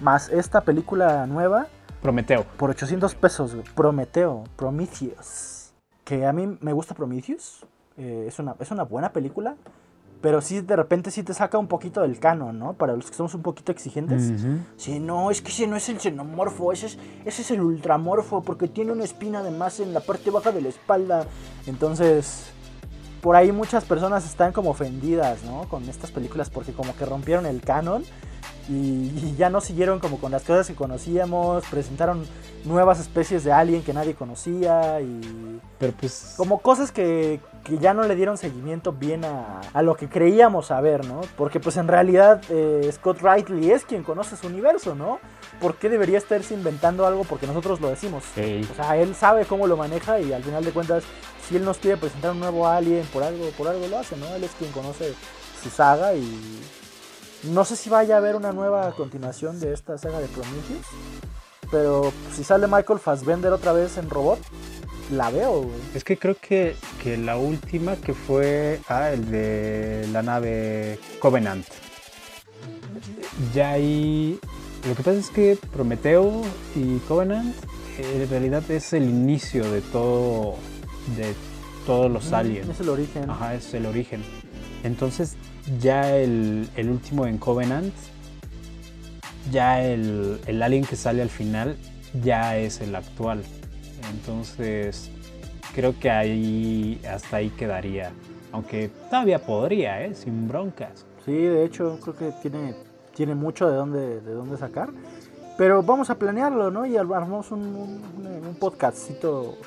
[0.00, 1.66] más esta película nueva,
[2.02, 2.44] Prometeo.
[2.56, 3.56] por 800 pesos.
[3.74, 5.72] Prometeo, Prometheus.
[6.04, 7.64] Que a mí me gusta Prometheus,
[7.96, 9.56] eh, es, una, es una buena película,
[10.24, 12.72] pero sí, de repente sí te saca un poquito del canon, ¿no?
[12.72, 14.30] Para los que somos un poquito exigentes.
[14.30, 14.56] Ujú.
[14.78, 18.42] Sí, no, es que ese no es el xenomorfo, ese es, ese es el ultramorfo,
[18.42, 21.26] porque tiene una espina además en la parte baja de la espalda.
[21.66, 22.46] Entonces,
[23.20, 25.68] por ahí muchas personas están como ofendidas, ¿no?
[25.68, 28.02] Con estas películas porque como que rompieron el canon
[28.68, 32.26] y, y ya no siguieron como con las cosas que conocíamos, presentaron
[32.64, 36.34] nuevas especies de alien que nadie conocía y Pero pues.
[36.36, 40.66] como cosas que, que ya no le dieron seguimiento bien a, a lo que creíamos
[40.66, 41.20] saber, ¿no?
[41.36, 45.18] Porque pues en realidad eh, Scott Riley es quien conoce su universo, ¿no?
[45.60, 48.24] ¿Por qué debería estarse inventando algo porque nosotros lo decimos?
[48.70, 51.04] O sea, él sabe cómo lo maneja y al final de cuentas,
[51.46, 54.26] si él nos quiere presentar un nuevo alien, por algo, por algo lo hace, ¿no?
[54.34, 55.14] Él es quien conoce
[55.62, 56.60] su saga y
[57.52, 60.86] no sé si vaya a haber una nueva continuación de esta saga de Prometheus,
[61.70, 64.38] pero si sale Michael Fassbender otra vez en robot,
[65.10, 65.80] la veo, güey.
[65.94, 68.80] Es que creo que, que la última que fue.
[68.88, 71.66] Ah, el de la nave Covenant.
[73.54, 74.38] Ya ahí.
[74.88, 76.42] Lo que pasa es que Prometeo
[76.74, 77.54] y Covenant
[77.98, 80.56] eh, en realidad es el inicio de todo.
[81.16, 81.34] de
[81.86, 82.68] todos los aliens.
[82.68, 83.28] Es el origen.
[83.28, 84.22] Ajá, es el origen.
[84.84, 85.36] Entonces,
[85.80, 87.94] ya el, el último en Covenant,
[89.50, 91.76] ya el, el alien que sale al final,
[92.22, 93.42] ya es el actual.
[94.10, 95.10] Entonces,
[95.74, 98.12] creo que ahí, hasta ahí quedaría.
[98.52, 100.14] Aunque todavía podría, ¿eh?
[100.14, 101.04] Sin broncas.
[101.24, 102.74] Sí, de hecho, creo que tiene,
[103.14, 104.90] tiene mucho de dónde, de dónde sacar.
[105.56, 106.84] Pero vamos a planearlo, ¿no?
[106.84, 108.02] Y armamos un, un,
[108.46, 108.54] un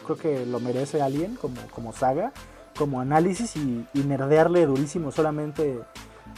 [0.06, 2.32] creo que lo merece alguien como, como saga,
[2.78, 5.80] como análisis y, y nerdearle durísimo solamente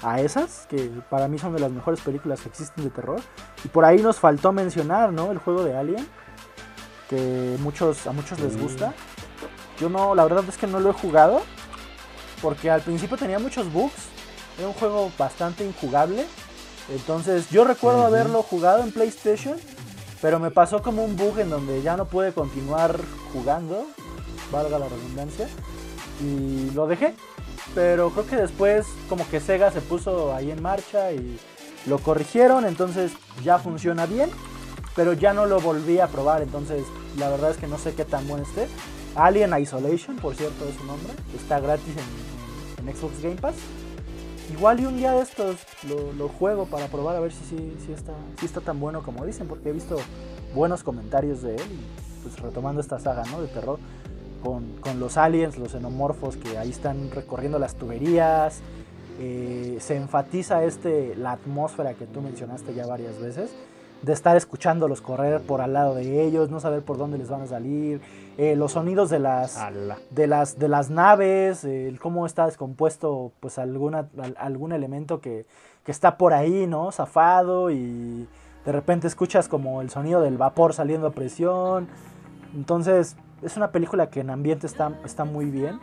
[0.04, 3.20] a esas, que para mí son de las mejores películas que existen de terror.
[3.66, 5.32] Y por ahí nos faltó mencionar, ¿no?
[5.32, 6.08] El juego de Alien,
[7.10, 8.60] que muchos, a muchos les Sí.
[8.60, 8.94] gusta.
[9.80, 11.42] Yo no, la verdad es que no lo he jugado,
[12.42, 13.94] porque al principio tenía muchos bugs,
[14.58, 16.26] era un juego bastante injugable.
[16.90, 19.58] Entonces yo recuerdo haberlo jugado en PlayStation,
[20.22, 23.00] pero me pasó como un bug en donde ya no pude continuar
[23.32, 23.86] jugando,
[24.52, 25.48] valga la redundancia,
[26.20, 27.16] y lo dejé.
[27.76, 31.40] Pero creo que después como que Sega se puso ahí en marcha y
[31.86, 33.12] lo corrigieron, entonces
[33.44, 34.30] ya funciona bien,
[34.96, 36.84] pero ya no lo volví a probar, entonces
[37.18, 38.68] la verdad es que no sé qué tan bueno esté.
[39.16, 41.94] Alien Isolation, por cierto, es su nombre, está gratis
[42.78, 43.56] en, en Xbox Game Pass.
[44.52, 45.58] Igual y un día de estos
[45.88, 49.04] lo, lo juego para probar a ver si, si, si está, si está tan bueno
[49.04, 49.98] como dicen, porque he visto
[50.56, 53.42] buenos comentarios de él y pues retomando esta saga ¿no?
[53.42, 53.80] de terror
[54.44, 58.62] con, con los aliens, los xenomorfos que ahí están recorriendo las tuberías.
[59.22, 63.54] eh, se enfatiza este, la atmósfera que tú mencionaste ya varias veces,
[64.02, 67.42] de estar escuchándolos correr por al lado de ellos, no saber por dónde les van
[67.42, 68.00] a salir,
[68.38, 69.98] eh, los sonidos de las, Ala.
[70.10, 75.46] de las, de las naves, el cómo está descompuesto pues alguna, al- algún elemento que,
[75.84, 76.94] que está por ahí, ¿no?
[76.94, 78.26] Zafado y
[78.66, 81.90] de repente escuchas como el sonido del vapor saliendo a presión.
[82.56, 85.80] Entonces es una película que en ambiente está, está muy bien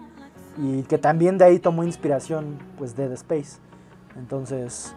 [0.59, 3.59] y que también de ahí tomó inspiración pues Dead Space.
[4.17, 4.95] Entonces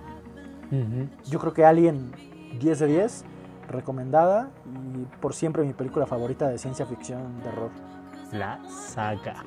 [1.25, 2.11] yo creo que Alien
[2.59, 3.25] 10 de 10,
[3.69, 4.49] recomendada
[4.95, 7.71] y por siempre mi película favorita de ciencia ficción, terror.
[8.31, 9.43] La saga.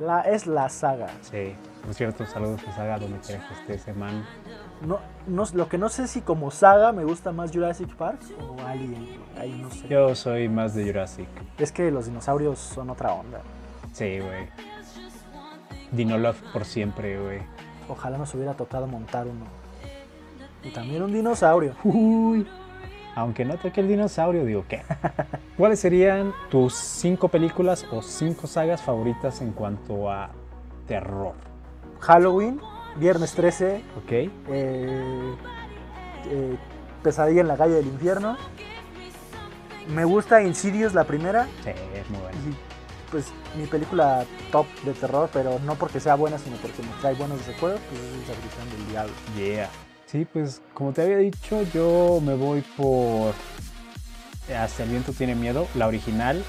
[0.00, 1.08] La, es la saga.
[1.22, 1.54] Sí.
[1.84, 4.26] Por cierto, saludos a Saga donde quiera que esté ese man.
[4.86, 8.60] No, no, lo que no sé si como saga me gusta más Jurassic Park o
[8.66, 9.20] Alien.
[9.38, 9.86] Ahí no sé.
[9.88, 11.28] Yo soy más de Jurassic.
[11.58, 13.40] Es que los dinosaurios son otra onda.
[13.92, 14.48] Sí, güey.
[15.92, 17.42] Dinolove por siempre, güey.
[17.88, 19.44] Ojalá nos hubiera tocado montar uno.
[20.62, 21.74] Y también un dinosaurio.
[21.84, 22.48] Uy.
[23.16, 24.82] Aunque no toque el dinosaurio, digo, ¿qué?
[25.56, 30.30] ¿Cuáles serían tus cinco películas o cinco sagas favoritas en cuanto a
[30.86, 31.34] terror?
[32.00, 32.60] Halloween,
[32.96, 34.10] Viernes 13, ¿Ok?
[34.12, 34.30] eh,
[36.26, 36.56] eh,
[37.02, 38.36] Pesadilla en la calle del infierno.
[39.88, 41.46] Me gusta Insidious la primera.
[41.62, 42.38] Sí, es muy bueno.
[42.48, 46.88] Y pues mi película top de terror, pero no porque sea buena, sino porque me
[47.00, 49.12] trae buenos recuerdos, pues es La Habitación del Diablo.
[49.36, 49.70] Yeah.
[50.14, 53.34] Sí, pues como te había dicho, yo me voy por
[54.56, 56.44] Hasta el viento tiene miedo, la original.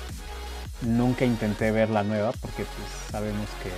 [0.84, 3.72] Nunca intenté ver la nueva porque pues sabemos que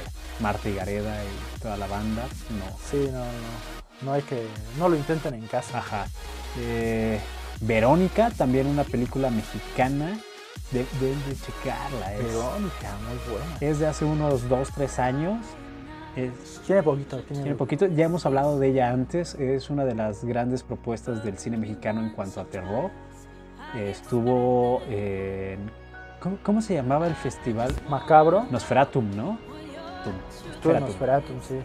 [0.43, 2.65] Marta y Gareda y toda la banda, no.
[2.91, 4.45] Sí, no, no, no hay que,
[4.77, 5.77] no lo intenten en casa.
[5.77, 6.07] Ajá.
[6.59, 7.21] Eh,
[7.61, 10.19] Verónica, también una película mexicana.
[10.71, 12.13] De- Deben de checarla.
[12.13, 13.57] Es, Verónica, muy buena.
[13.61, 15.45] es de hace unos 2, 3 años.
[16.18, 19.93] Es, Tiene poquito, tiene, Tiene poquito, ya hemos hablado de ella antes, es una de
[19.93, 22.89] las grandes propuestas del cine mexicano en cuanto a terror.
[23.76, 25.72] Eh, Estuvo en...
[26.20, 27.72] ¿cómo, cómo se llamaba el festival?
[27.88, 28.47] Macabro.
[28.49, 29.38] Nosferatum, ¿no?
[30.03, 30.13] Tum.
[30.51, 31.41] Estuvo en Nosferatum.
[31.41, 31.59] Sí.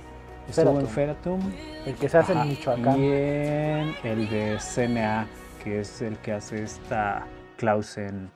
[0.48, 1.40] Estuvo en Feratum.
[1.40, 1.86] Feratum.
[1.86, 3.00] El que se hace Ajá, en Michoacán.
[3.00, 5.26] Y en el de CNA,
[5.64, 7.26] que es el que hace esta
[7.56, 8.30] Clausen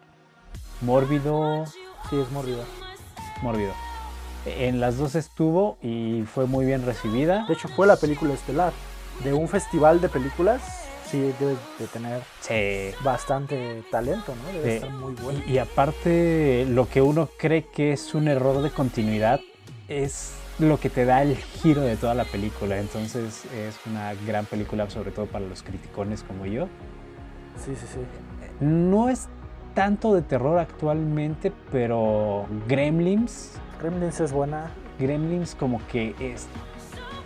[0.81, 1.67] Mórbido.
[2.09, 2.64] Sí, es mórbido.
[3.43, 3.73] Mórbido.
[4.47, 7.44] En las dos estuvo y fue muy bien recibida.
[7.47, 8.72] De hecho, fue la película estelar.
[9.24, 10.62] De un festival de películas,
[11.11, 12.94] sí, debe de tener Sí.
[13.03, 14.53] bastante talento, ¿no?
[14.53, 14.76] Debe Sí.
[14.76, 15.40] estar muy bueno.
[15.47, 19.40] Y, y aparte, lo que uno cree que es un error de continuidad
[19.88, 22.78] es lo que te da el giro de toda la película.
[22.78, 26.66] Entonces es una gran película, sobre todo para los criticones como yo.
[27.64, 28.01] Sí, sí, sí.
[28.61, 29.28] No es
[29.74, 34.70] tanto de terror actualmente, pero Gremlins, Gremlins es buena.
[34.99, 36.47] Gremlins como que es,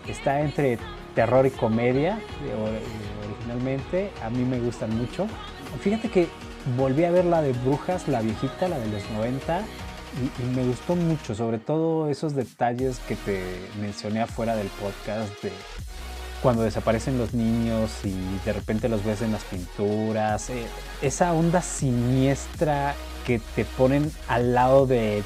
[0.09, 0.78] está entre
[1.14, 4.11] terror y comedia eh, or- originalmente.
[4.24, 5.26] A mí me gustan mucho.
[5.80, 6.28] Fíjate que
[6.76, 10.64] volví a ver la de Brujas, la viejita, la de los 90, y, y me
[10.64, 13.42] gustó mucho, sobre todo esos detalles que te
[13.80, 15.53] mencioné afuera del podcast de
[16.42, 20.64] cuando desaparecen los niños y de repente los ves en las pinturas, eh,
[21.03, 22.94] esa onda siniestra
[23.26, 25.22] que te ponen al lado de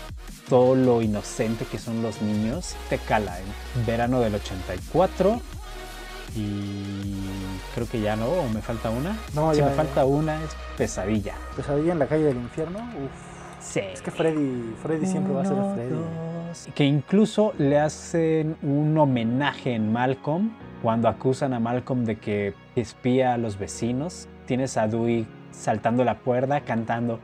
[0.48, 5.40] todo lo inocente que son los niños, te cala en verano del 84
[6.36, 7.14] y
[7.74, 9.16] creo que ya no, o me falta una.
[9.34, 9.76] No, si ya, me ya.
[9.76, 11.34] falta una es pesadilla.
[11.56, 12.78] Pesadilla en la calle del infierno.
[12.80, 13.10] Uf.
[13.60, 13.80] Sí.
[13.80, 15.90] Es que Freddy, Freddy siempre va a ser Freddy.
[15.90, 16.68] dos.
[16.74, 20.50] Que incluso le hacen un homenaje en Malcolm
[20.82, 24.28] cuando acusan a Malcolm de que espía a los vecinos.
[24.46, 27.20] Tienes a Dewey saltando la cuerda cantando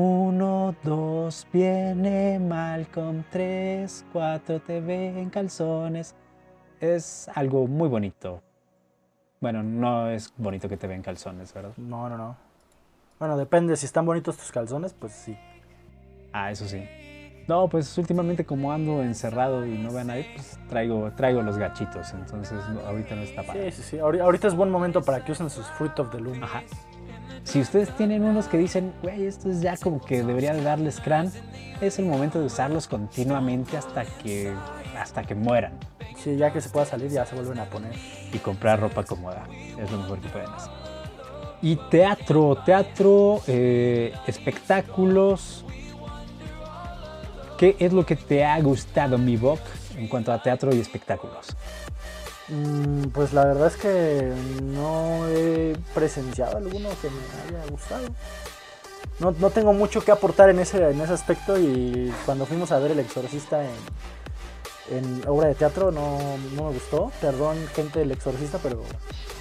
[0.00, 6.14] uno, dos, viene Malcolm, tres, cuatro, te ve en calzones.
[6.80, 8.42] Es algo muy bonito.
[9.40, 11.72] Bueno, no es bonito que te vean calzones, ¿verdad?
[11.78, 12.36] No, no, no.
[13.18, 13.74] Bueno, depende.
[13.76, 15.36] Si están bonitos tus calzones, pues sí.
[16.32, 16.82] Ah, eso sí.
[17.48, 21.56] No, pues últimamente como ando encerrado y no veo a nadie, pues traigo, traigo los
[21.56, 23.70] gachitos, entonces no, ahorita no está Sí, padre.
[23.72, 23.96] sí, sí.
[23.98, 26.42] Ahori- Ahorita es buen momento para que usen sus Fruit of the Loom.
[26.42, 26.64] Ajá.
[27.46, 31.00] Si ustedes tienen unos que dicen, güey, esto es ya como que debería de darles
[31.00, 31.30] crán,
[31.80, 34.52] es el momento de usarlos continuamente hasta que,
[34.98, 35.72] hasta que mueran
[36.16, 37.92] Sí, ya que se pueda salir, ya se vuelven a poner.
[38.32, 39.46] y comprar ropa cómoda.
[39.80, 40.72] Es lo mejor que pueden hacer.
[41.62, 45.64] Y teatro, teatro, eh, espectáculos.
[47.58, 49.60] ¿Qué es lo que te ha gustado, mi Boc,
[49.96, 51.56] en cuanto a teatro y espectáculos?
[52.48, 54.32] Mm, pues la verdad es que
[54.62, 58.06] no he presenciado alguno que me haya gustado.
[59.18, 62.78] No, no tengo mucho que aportar en ese, en ese aspecto y cuando fuimos a
[62.78, 66.18] ver El Exorcista en, en obra de teatro no,
[66.54, 67.10] no me gustó.
[67.20, 68.82] Perdón gente del Exorcista, pero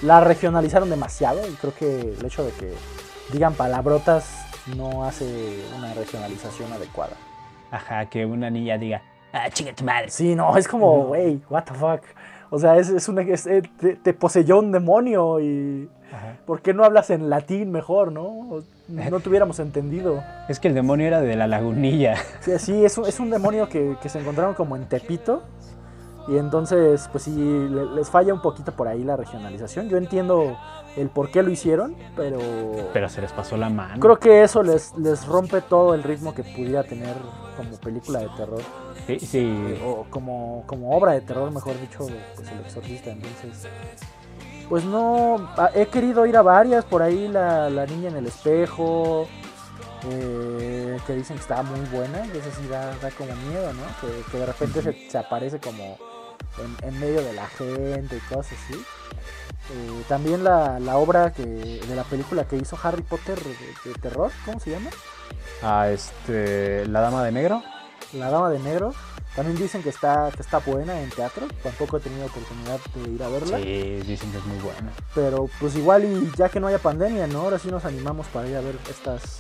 [0.01, 2.73] la regionalizaron demasiado y creo que el hecho de que
[3.31, 4.29] digan palabrotas
[4.75, 7.17] no hace una regionalización adecuada.
[7.69, 9.01] Ajá, que una niña diga,
[9.33, 10.09] ah, chinga tu madre.
[10.09, 12.01] Sí, no, es como, wey, what the fuck.
[12.55, 15.89] O sea, es, es una, es- eh, te, te poseyó un demonio y...
[16.13, 16.37] Ajá.
[16.45, 18.61] ¿Por qué no hablas en latín mejor, no?
[18.87, 20.23] No tuviéramos entendido.
[20.47, 22.15] Es que el demonio era de la lagunilla.
[22.39, 25.41] Sí, sí, es un, es un demonio que, que se encontraron como en Tepito.
[26.29, 29.89] Y entonces, pues sí, le- les falla un poquito por ahí la regionalización.
[29.89, 30.57] Yo entiendo
[30.95, 32.39] el por qué lo hicieron, pero...
[32.93, 33.99] Pero se les pasó la mano.
[33.99, 37.15] Creo que eso les, les rompe todo el ritmo que pudiera tener
[37.57, 38.61] como película de terror.
[39.07, 39.79] Sí, sí.
[39.85, 43.11] o como, como obra de terror, mejor dicho, pues el exorcista.
[43.11, 43.67] Entonces,
[44.67, 48.25] pues no, a- he querido ir a varias, por ahí la, la niña en el
[48.25, 49.27] espejo,
[50.09, 53.83] eh, que dicen que está muy buena, y eso sí da, da como miedo, ¿no?
[54.01, 55.97] Que, que de repente se, se aparece como
[56.57, 58.73] en, en medio de la gente y cosas así.
[59.71, 63.95] Eh, también la, la obra que, de la película que hizo Harry Potter de, de
[63.99, 64.89] terror, ¿cómo se llama?
[65.63, 67.63] Ah, este, La Dama de Negro.
[68.13, 68.93] La Dama de Negro.
[69.35, 71.47] También dicen que está, que está buena en teatro.
[71.61, 73.57] Tampoco he tenido oportunidad de ir a verla.
[73.57, 74.93] Sí, dicen que es muy buena.
[75.13, 77.41] Pero pues igual y ya que no haya pandemia, ¿no?
[77.41, 79.39] Ahora sí nos animamos para ir a ver estas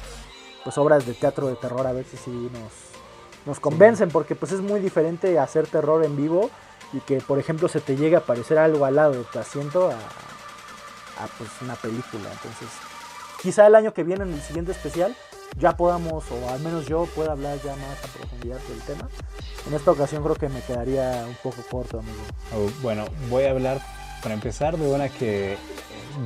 [0.65, 2.71] pues obras de teatro de terror a ver si sí nos,
[3.45, 4.09] nos convencen.
[4.09, 6.49] Porque pues es muy diferente hacer terror en vivo
[6.91, 9.89] y que por ejemplo se te llegue a aparecer algo al lado de tu asiento
[9.89, 9.93] a,
[11.23, 12.29] a, pues una película.
[12.33, 12.67] Entonces
[13.41, 15.15] quizá el año que viene en el siguiente especial
[15.57, 19.09] ya podamos, o al menos yo pueda hablar ya más a profundidad del tema.
[19.67, 22.17] En esta ocasión creo que me quedaría un poco corto, amigo.
[22.55, 23.81] Oh, bueno, voy a hablar
[24.21, 25.57] para empezar de una que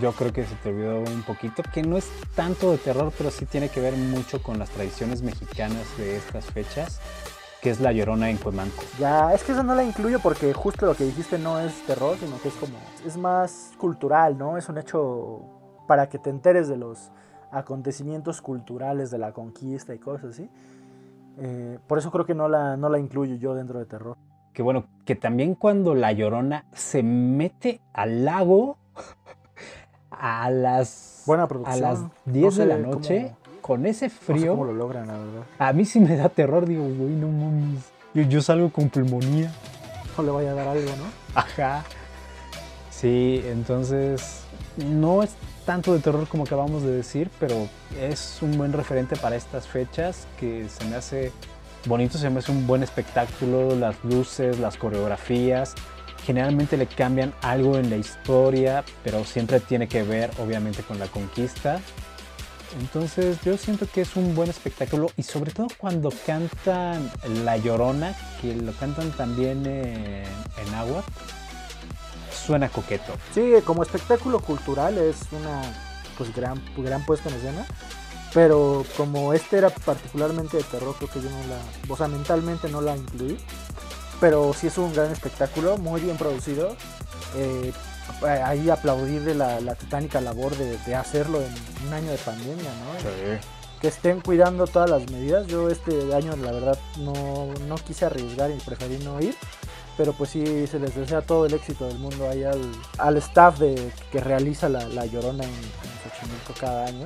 [0.02, 3.32] yo creo que se te olvidó un poquito, que no es tanto de terror, pero
[3.32, 7.00] sí tiene que ver mucho con las tradiciones mexicanas de estas fechas,
[7.62, 8.84] que es La Llorona en Cuemanco.
[9.00, 12.18] Ya, es que esa no la incluyo porque justo lo que dijiste no es terror,
[12.20, 14.58] sino que es como, es más cultural, ¿no?
[14.58, 15.42] Es un hecho
[15.88, 17.12] para que te enteres de los
[17.52, 20.50] acontecimientos culturales de la conquista y cosas así.
[21.38, 24.18] Eh, por eso creo que no la, no la incluyo yo dentro de terror.
[24.54, 28.78] Que bueno, que también cuando la llorona se mete al lago
[30.12, 34.12] a las, Buena a las No 10 de sé la cómo- noche, con ese no
[34.12, 35.44] sé frío, cómo lo logran, la verdad.
[35.60, 36.66] a mí sí me da terror.
[36.66, 37.90] Digo, güey, no mames.
[38.14, 39.52] Yo, yo salgo con pulmonía.
[40.18, 41.06] No le vaya a dar algo, ¿no?
[41.40, 41.84] Ajá.
[42.90, 44.44] Sí, entonces
[44.78, 45.36] no es
[45.70, 47.70] tanto de terror como acabamos de decir, pero
[48.02, 51.32] es un buen referente para estas fechas que se me hace
[51.86, 55.76] bonito, se me hace un buen espectáculo, las luces, las coreografías.
[56.26, 61.06] Generalmente le cambian algo en la historia, pero siempre tiene que ver obviamente con la
[61.06, 61.80] conquista.
[62.82, 67.12] Entonces yo siento que es un buen espectáculo y sobre todo cuando cantan
[67.44, 71.04] La Llorona, que lo cantan también en, en agua,
[72.50, 73.14] suena coqueto.
[73.32, 75.62] Sí, como espectáculo cultural es una
[76.18, 77.68] pues gran, gran puesta en escena.
[78.34, 81.60] Pero como este era particularmente de terror, creo que yo no la.
[81.94, 83.38] O sea, mentalmente no la incluí.
[84.20, 86.76] Pero sí es un gran espectáculo, muy bien producido.
[87.36, 87.72] Eh,
[88.24, 92.72] ahí aplaudir de la, la titánica labor de, de hacerlo en un año de pandemia,
[92.72, 93.60] ¿no?
[93.80, 95.48] que estén cuidando todas las medidas.
[95.48, 97.14] Yo este año la verdad no,
[97.68, 99.36] no quise arriesgar y preferí no ir.
[100.00, 102.62] Pero pues sí, se les desea todo el éxito del mundo ahí al,
[102.98, 107.06] al staff de, que realiza la, la Llorona en, en Xochimilco cada año.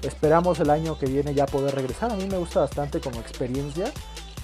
[0.00, 2.10] Esperamos el año que viene ya poder regresar.
[2.10, 3.92] A mí me gusta bastante como experiencia.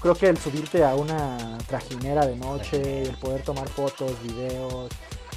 [0.03, 4.91] Creo que el subirte a una trajinera de noche, el poder tomar fotos, videos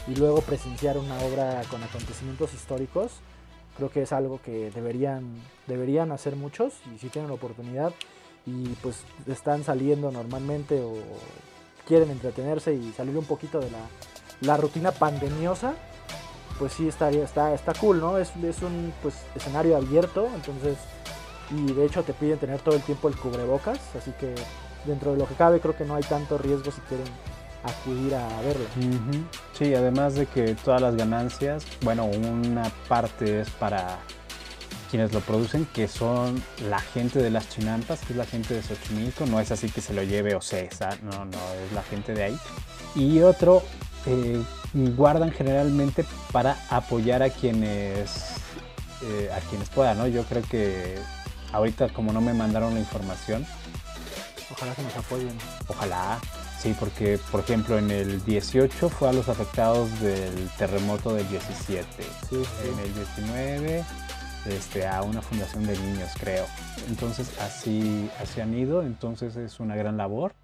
[0.06, 3.12] y luego presenciar una obra con acontecimientos históricos,
[3.78, 7.94] creo que es algo que deberían, deberían hacer muchos y si tienen la oportunidad
[8.44, 10.92] y pues están saliendo normalmente o
[11.92, 13.80] quieren entretenerse y salir un poquito de la,
[14.40, 15.74] la rutina pandemiosa,
[16.58, 18.16] pues sí estaría, está, está cool, ¿no?
[18.16, 20.78] Es, es un pues, escenario abierto, entonces,
[21.50, 24.34] y de hecho te piden tener todo el tiempo el cubrebocas, así que
[24.86, 27.06] dentro de lo que cabe creo que no hay tanto riesgo si quieren
[27.62, 28.64] acudir a verlo.
[29.52, 33.98] Sí, además de que todas las ganancias, bueno, una parte es para
[34.92, 38.62] quienes lo producen, que son la gente de las chinampas, que es la gente de
[38.62, 42.24] Xochimilco, no es así que se lo lleve Ocesa, no, no, es la gente de
[42.24, 42.38] ahí.
[42.94, 43.62] Y otro,
[44.04, 44.38] eh,
[44.74, 48.34] guardan generalmente para apoyar a quienes,
[49.02, 50.06] eh, a quienes puedan, ¿no?
[50.08, 50.98] Yo creo que
[51.54, 53.46] ahorita como no me mandaron la información,
[54.54, 55.32] Ojalá que nos apoyen.
[55.68, 56.20] Ojalá,
[56.60, 61.86] sí, porque por ejemplo en el 18 fue a los afectados del terremoto del 17,
[61.96, 62.44] Sí, sí.
[62.70, 63.82] en el 19
[64.46, 66.44] este, a una fundación de niños, creo.
[66.88, 70.34] Entonces así, así han ido, entonces es una gran labor.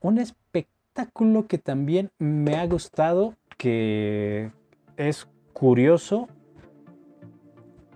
[0.00, 4.50] Un, espectáculo que también me ha gustado, que
[4.96, 6.28] es curioso,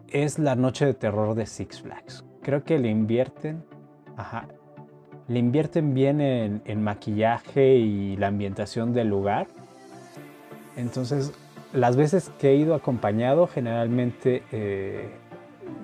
[0.09, 2.25] es la noche de terror de Six Flags.
[2.43, 3.65] Creo que le invierten,
[4.17, 4.49] ajá,
[5.27, 9.49] le invierten bien en, en maquillaje y la ambientación del lugar.
[10.77, 11.33] Entonces,
[11.73, 15.09] las veces que he ido acompañado, generalmente eh,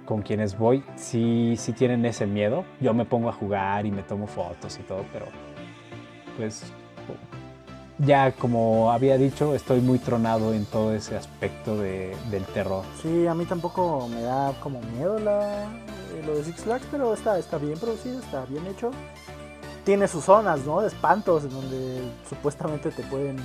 [0.05, 2.65] con quienes voy, sí, sí tienen ese miedo.
[2.81, 5.27] Yo me pongo a jugar y me tomo fotos y todo, pero
[6.37, 6.63] pues
[7.99, 12.85] ya como había dicho, estoy muy tronado en todo ese aspecto de- del terror.
[13.03, 17.15] Sí, a mí tampoco me da como miedo la, eh, lo de Six Flags, pero
[17.15, 18.91] está, está bien producido, está bien hecho.
[19.85, 20.81] Tiene sus zonas, ¿no?
[20.83, 23.37] De espantos, en donde supuestamente te pueden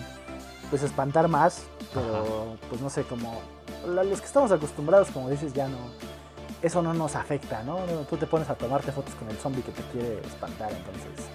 [0.70, 1.64] pues espantar más,
[1.94, 3.42] pero pues no sé, como
[3.88, 5.78] la- los que estamos acostumbrados, como dices, ya no,
[6.62, 7.78] eso no nos afecta, ¿no?
[8.10, 11.28] Tú te pones a tomarte fotos con el zombie que te quiere espantar, entonces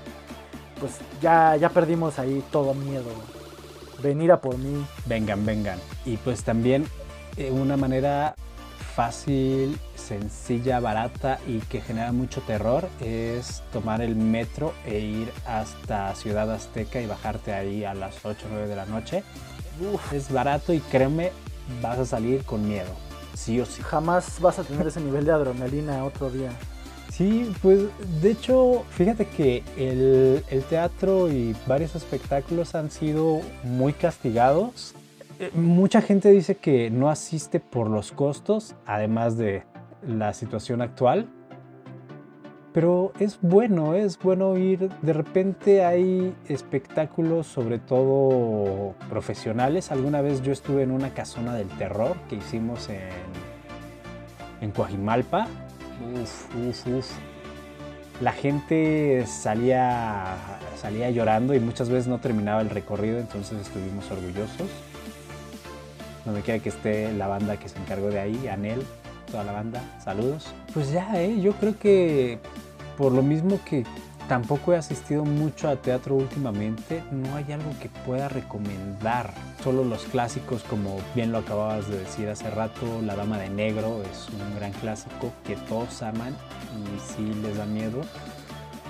[0.79, 3.11] pues ya, ya perdimos ahí todo miedo
[4.03, 4.85] venir a por mí.
[5.07, 5.79] Vengan, vengan.
[6.05, 6.87] Y pues también
[7.37, 8.35] eh, una manera
[8.95, 16.15] fácil, sencilla, barata y que genera mucho terror es tomar el metro e ir hasta
[16.15, 19.23] Ciudad Azteca y bajarte ahí a las 8 o 9 de la noche.
[19.93, 21.33] Uf, Es barato y créeme,
[21.83, 23.06] vas a salir con miedo.
[23.37, 23.83] Sí o sí.
[23.83, 26.51] jamás vas a tener ese nivel de adrenalina otro día.
[27.13, 27.81] Sí, pues
[28.21, 34.95] de hecho, fíjate que el, el teatro y varios espectáculos han sido muy castigados.
[35.39, 39.65] Eh, Mucha gente dice que no asiste por los costos, además de
[40.07, 41.29] la situación actual.
[42.77, 44.91] Pero es bueno, es bueno ir.
[45.01, 49.91] De repente hay espectáculos, sobre todo profesionales.
[49.91, 53.09] Alguna vez yo estuve en una casona del terror que hicimos en,
[54.61, 55.49] en Coajimalpa.
[56.21, 57.11] Uf, uf, uf.
[58.21, 60.37] La gente salía,
[60.79, 64.69] salía llorando y muchas veces no terminaba el recorrido, entonces estuvimos orgullosos.
[66.27, 68.83] Donde quiera que esté la banda que se encargó de ahí, Anel,
[69.31, 70.49] toda la banda, saludos.
[70.75, 71.41] Pues ya, ¿eh?
[71.41, 72.39] yo creo que
[72.97, 73.85] por lo mismo que
[74.29, 79.33] tampoco he asistido mucho a teatro últimamente, no hay algo que pueda recomendar.
[79.63, 84.03] Solo los clásicos, como bien lo acababas de decir hace rato, La Dama de Negro
[84.03, 86.35] es un gran clásico que todos aman
[86.75, 88.01] y sí les da miedo.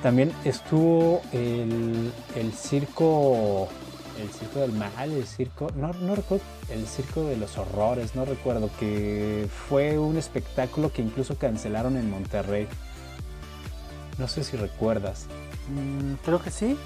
[0.03, 3.69] También estuvo el, el circo,
[4.21, 8.25] el circo del mal, el circo, no, no recuerdo, el circo de los horrores, no
[8.25, 12.69] recuerdo, que fue un espectáculo que incluso cancelaron en Monterrey.
[14.19, 15.27] No sé si recuerdas,
[15.69, 16.79] Mm, creo que sí,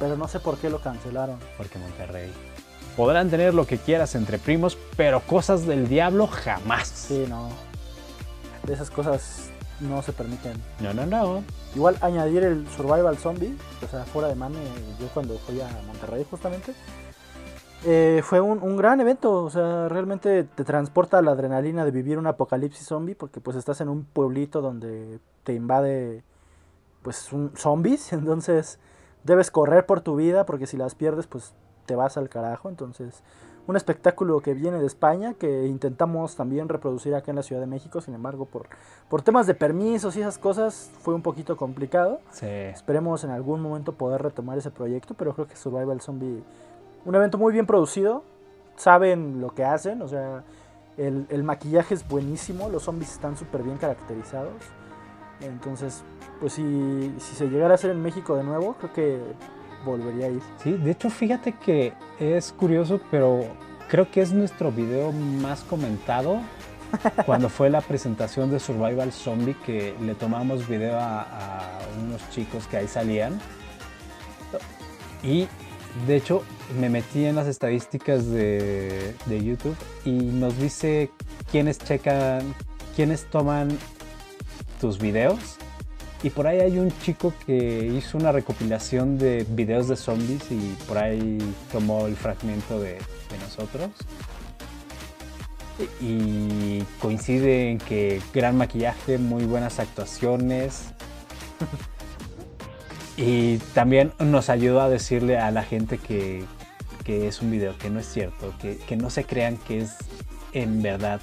[0.00, 1.38] pero no sé por qué lo cancelaron.
[1.56, 2.32] porque Monterrey.
[2.96, 6.88] Podrán tener lo que quieras entre primos, pero cosas del diablo jamás.
[6.88, 7.48] Sí, no.
[8.66, 9.50] De esas cosas
[9.80, 10.60] no se permiten.
[10.80, 11.44] No, no, no.
[11.76, 14.58] Igual añadir el Survival Zombie, o sea, fuera de mame,
[15.00, 16.74] yo cuando fui a Monterrey justamente,
[17.84, 22.18] eh, fue un, un gran evento, o sea, realmente te transporta la adrenalina de vivir
[22.18, 26.22] un apocalipsis zombie, porque pues estás en un pueblito donde te invade
[27.02, 28.78] pues un zombies, entonces
[29.24, 31.54] debes correr por tu vida, porque si las pierdes pues
[31.86, 33.22] te vas al carajo, entonces
[33.66, 37.68] un espectáculo que viene de España, que intentamos también reproducir acá en la Ciudad de
[37.68, 38.66] México, sin embargo, por,
[39.08, 42.20] por temas de permisos y esas cosas, fue un poquito complicado.
[42.32, 42.46] Sí.
[42.46, 46.42] Esperemos en algún momento poder retomar ese proyecto, pero creo que Survival Zombie,
[47.04, 48.24] un evento muy bien producido,
[48.76, 50.42] saben lo que hacen, o sea,
[50.96, 54.54] el, el maquillaje es buenísimo, los zombies están súper bien caracterizados.
[55.40, 56.02] Entonces,
[56.42, 59.20] pues si, si se llegara a hacer en México de nuevo, creo que
[59.84, 60.42] volvería a ir.
[60.60, 63.44] Sí, de hecho, fíjate que es curioso, pero
[63.88, 66.40] creo que es nuestro video más comentado
[67.26, 72.66] cuando fue la presentación de Survival Zombie, que le tomamos video a, a unos chicos
[72.66, 73.38] que ahí salían.
[75.22, 75.46] Y
[76.08, 76.42] de hecho,
[76.80, 81.12] me metí en las estadísticas de, de YouTube y nos dice
[81.52, 82.52] quiénes checan,
[82.96, 83.68] quiénes toman
[84.80, 85.61] tus videos.
[86.22, 90.76] Y por ahí hay un chico que hizo una recopilación de videos de zombies y
[90.86, 91.38] por ahí
[91.72, 92.98] tomó el fragmento de,
[93.40, 93.90] nosotros.
[96.00, 100.92] Y coincide en que gran maquillaje, muy buenas actuaciones.
[103.16, 106.44] Y también nos ayudó a decirle a la gente que,
[107.04, 109.96] que es un video, que no es cierto, que, que no se crean que es
[110.52, 111.20] en verdad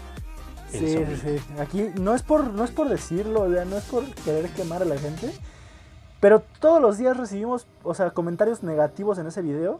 [0.72, 1.54] Sí, sí, sí.
[1.60, 4.82] Aquí no es por, no es por decirlo, o sea, no es por querer quemar
[4.82, 5.32] a la gente.
[6.20, 9.80] Pero todos los días recibimos, o sea, comentarios negativos en ese video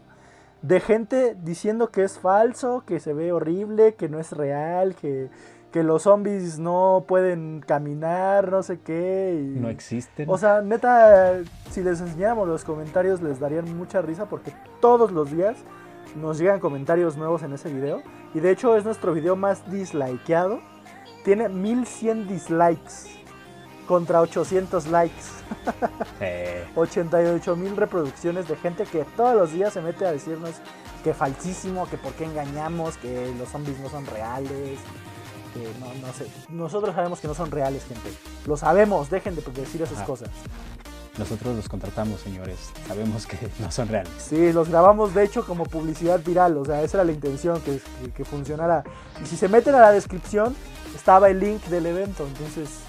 [0.62, 5.28] de gente diciendo que es falso, que se ve horrible, que no es real, que,
[5.70, 9.38] que los zombies no pueden caminar, no sé qué.
[9.38, 10.28] y- No existen.
[10.30, 11.38] O sea, neta,
[11.70, 15.56] si les enseñáramos los comentarios les darían mucha risa porque todos los días
[16.16, 18.02] nos llegan comentarios nuevos en ese video.
[18.34, 20.60] Y de hecho es nuestro video más dislikeado.
[21.24, 23.08] Tiene 1100 dislikes
[23.86, 25.24] contra 800 likes.
[26.20, 30.52] Eh, 88 mil reproducciones de gente que todos los días se mete a decirnos
[31.02, 34.78] que falsísimo, que por qué engañamos, que los zombies no son reales.
[35.52, 36.26] Que no, no sé.
[36.48, 38.12] Nosotros sabemos que no son reales, gente.
[38.46, 40.04] Lo sabemos, dejen de decir esas Ah.
[40.04, 40.28] cosas.
[41.18, 42.70] nosotros los contratamos, señores.
[42.86, 44.10] Sabemos que no son reales.
[44.18, 47.78] Sí, los grabamos de hecho como publicidad viral, o sea, esa era la intención, que,
[48.02, 48.84] que, que funcionara.
[49.22, 50.54] Y si se meten a la descripción,
[50.94, 52.80] estaba el link del evento, entonces,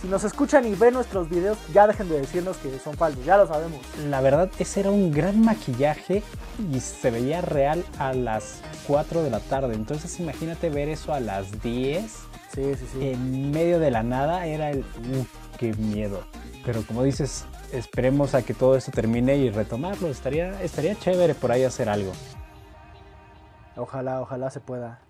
[0.00, 3.36] si nos escuchan y ven nuestros videos, ya dejen de decirnos que son falsos, ya
[3.36, 3.80] lo sabemos.
[4.08, 6.22] La verdad, ese era un gran maquillaje
[6.72, 9.74] y se veía real a las 4 de la tarde.
[9.74, 12.02] Entonces, imagínate ver eso a las 10
[12.54, 13.10] Sí, sí, sí.
[13.10, 14.46] en medio de la nada.
[14.46, 14.78] Era el.
[14.80, 15.28] ¡Uf!
[15.58, 16.22] ¡Qué miedo!
[16.64, 20.08] Pero como dices, esperemos a que todo esto termine y retomarlo.
[20.08, 22.12] Estaría, estaría chévere por ahí hacer algo.
[23.76, 25.00] Ojalá, ojalá se pueda.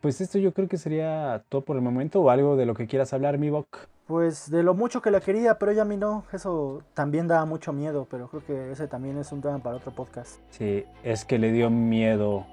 [0.00, 2.86] Pues esto yo creo que sería todo por el momento o algo de lo que
[2.86, 3.66] quieras hablar, mi Bok.
[4.06, 6.24] Pues de lo mucho que la quería, pero ella a mí no.
[6.32, 9.92] Eso también da mucho miedo, pero creo que ese también es un tema para otro
[9.92, 10.40] podcast.
[10.50, 12.46] Sí, es que le dio miedo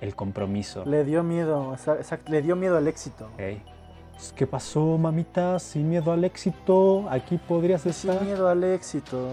[0.00, 0.84] el compromiso.
[0.84, 3.28] Le dio miedo, exa- exact- le dio miedo al éxito.
[3.36, 5.58] Pues, ¿Qué pasó, mamita?
[5.60, 8.20] Sin miedo al éxito, aquí podrías Sin estar.
[8.22, 9.26] miedo al éxito.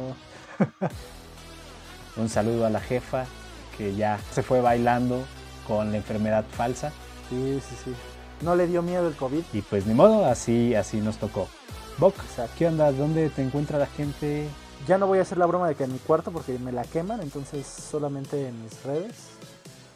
[2.18, 3.26] Un saludo a la jefa
[3.78, 5.24] que ya se fue bailando
[5.68, 6.92] con la enfermedad falsa.
[7.30, 7.94] Sí, sí, sí.
[8.42, 9.44] No le dio miedo el COVID.
[9.54, 11.48] Y pues ni modo, así, así nos tocó.
[11.98, 12.16] Bok.
[12.58, 12.92] ¿qué onda?
[12.92, 14.48] ¿Dónde te encuentra la gente?
[14.88, 16.84] Ya no voy a hacer la broma de que en mi cuarto porque me la
[16.84, 19.37] queman, entonces solamente en mis redes.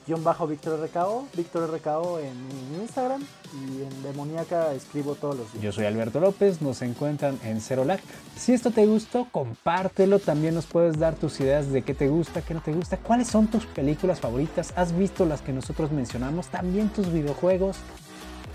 [0.07, 2.33] Guión bajo Víctor RKO, Víctor RKO en
[2.81, 3.23] Instagram
[3.53, 5.63] y en Demoníaca escribo todos los días.
[5.63, 7.99] Yo soy Alberto López, nos encuentran en Cero Lag.
[8.35, 10.17] Si esto te gustó, compártelo.
[10.19, 13.27] También nos puedes dar tus ideas de qué te gusta, qué no te gusta, cuáles
[13.27, 14.73] son tus películas favoritas.
[14.75, 16.47] ¿Has visto las que nosotros mencionamos?
[16.47, 17.77] También tus videojuegos.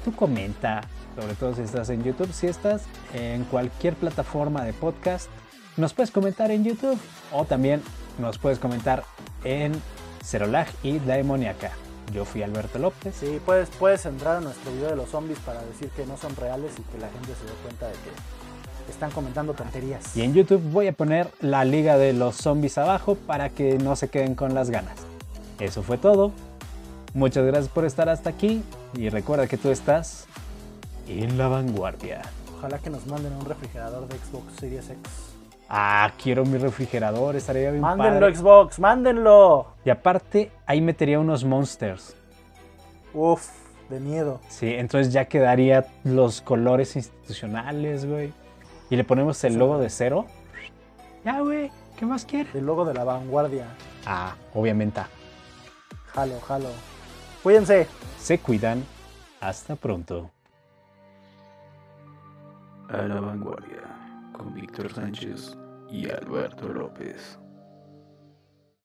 [0.04, 0.82] Tú comenta,
[1.14, 2.32] sobre todo si estás en YouTube.
[2.32, 2.82] Si estás
[3.14, 5.28] en cualquier plataforma de podcast,
[5.76, 6.98] nos puedes comentar en YouTube
[7.32, 7.82] o también
[8.18, 9.04] nos puedes comentar
[9.44, 9.72] en
[10.26, 11.70] Cero Lag y La Demoníaca.
[12.12, 13.14] Yo fui Alberto López.
[13.14, 16.34] Sí, puedes, puedes entrar a nuestro video de los zombies para decir que no son
[16.34, 20.16] reales y que la gente se dé cuenta de que están comentando tonterías.
[20.16, 23.94] Y en YouTube voy a poner la liga de los zombies abajo para que no
[23.94, 24.98] se queden con las ganas.
[25.60, 26.32] Eso fue todo.
[27.14, 28.62] Muchas gracias por estar hasta aquí
[28.94, 30.26] y recuerda que tú estás
[31.06, 32.22] en la vanguardia.
[32.58, 35.35] Ojalá que nos manden un refrigerador de Xbox Series X.
[35.68, 38.36] Ah, quiero mi refrigerador, estaría bien Mándenlo padre.
[38.36, 39.66] Xbox, mándenlo.
[39.84, 42.16] Y aparte, ahí metería unos monsters.
[43.12, 43.48] Uf,
[43.90, 44.40] de miedo.
[44.48, 48.32] Sí, entonces ya quedaría los colores institucionales, güey.
[48.90, 49.58] Y le ponemos el Sí.
[49.58, 50.26] logo de cero.
[51.24, 52.54] Ya, güey, ¿qué más quieres?
[52.54, 53.66] El logo de la vanguardia.
[54.06, 55.00] Ah, obviamente.
[56.14, 56.68] Jalo, jalo.
[57.42, 57.88] Cuídense.
[58.20, 58.84] Se cuidan.
[59.40, 60.30] Hasta pronto.
[62.88, 63.82] A la vanguardia
[64.36, 65.56] con Víctor Sánchez
[65.90, 67.38] y Alberto López.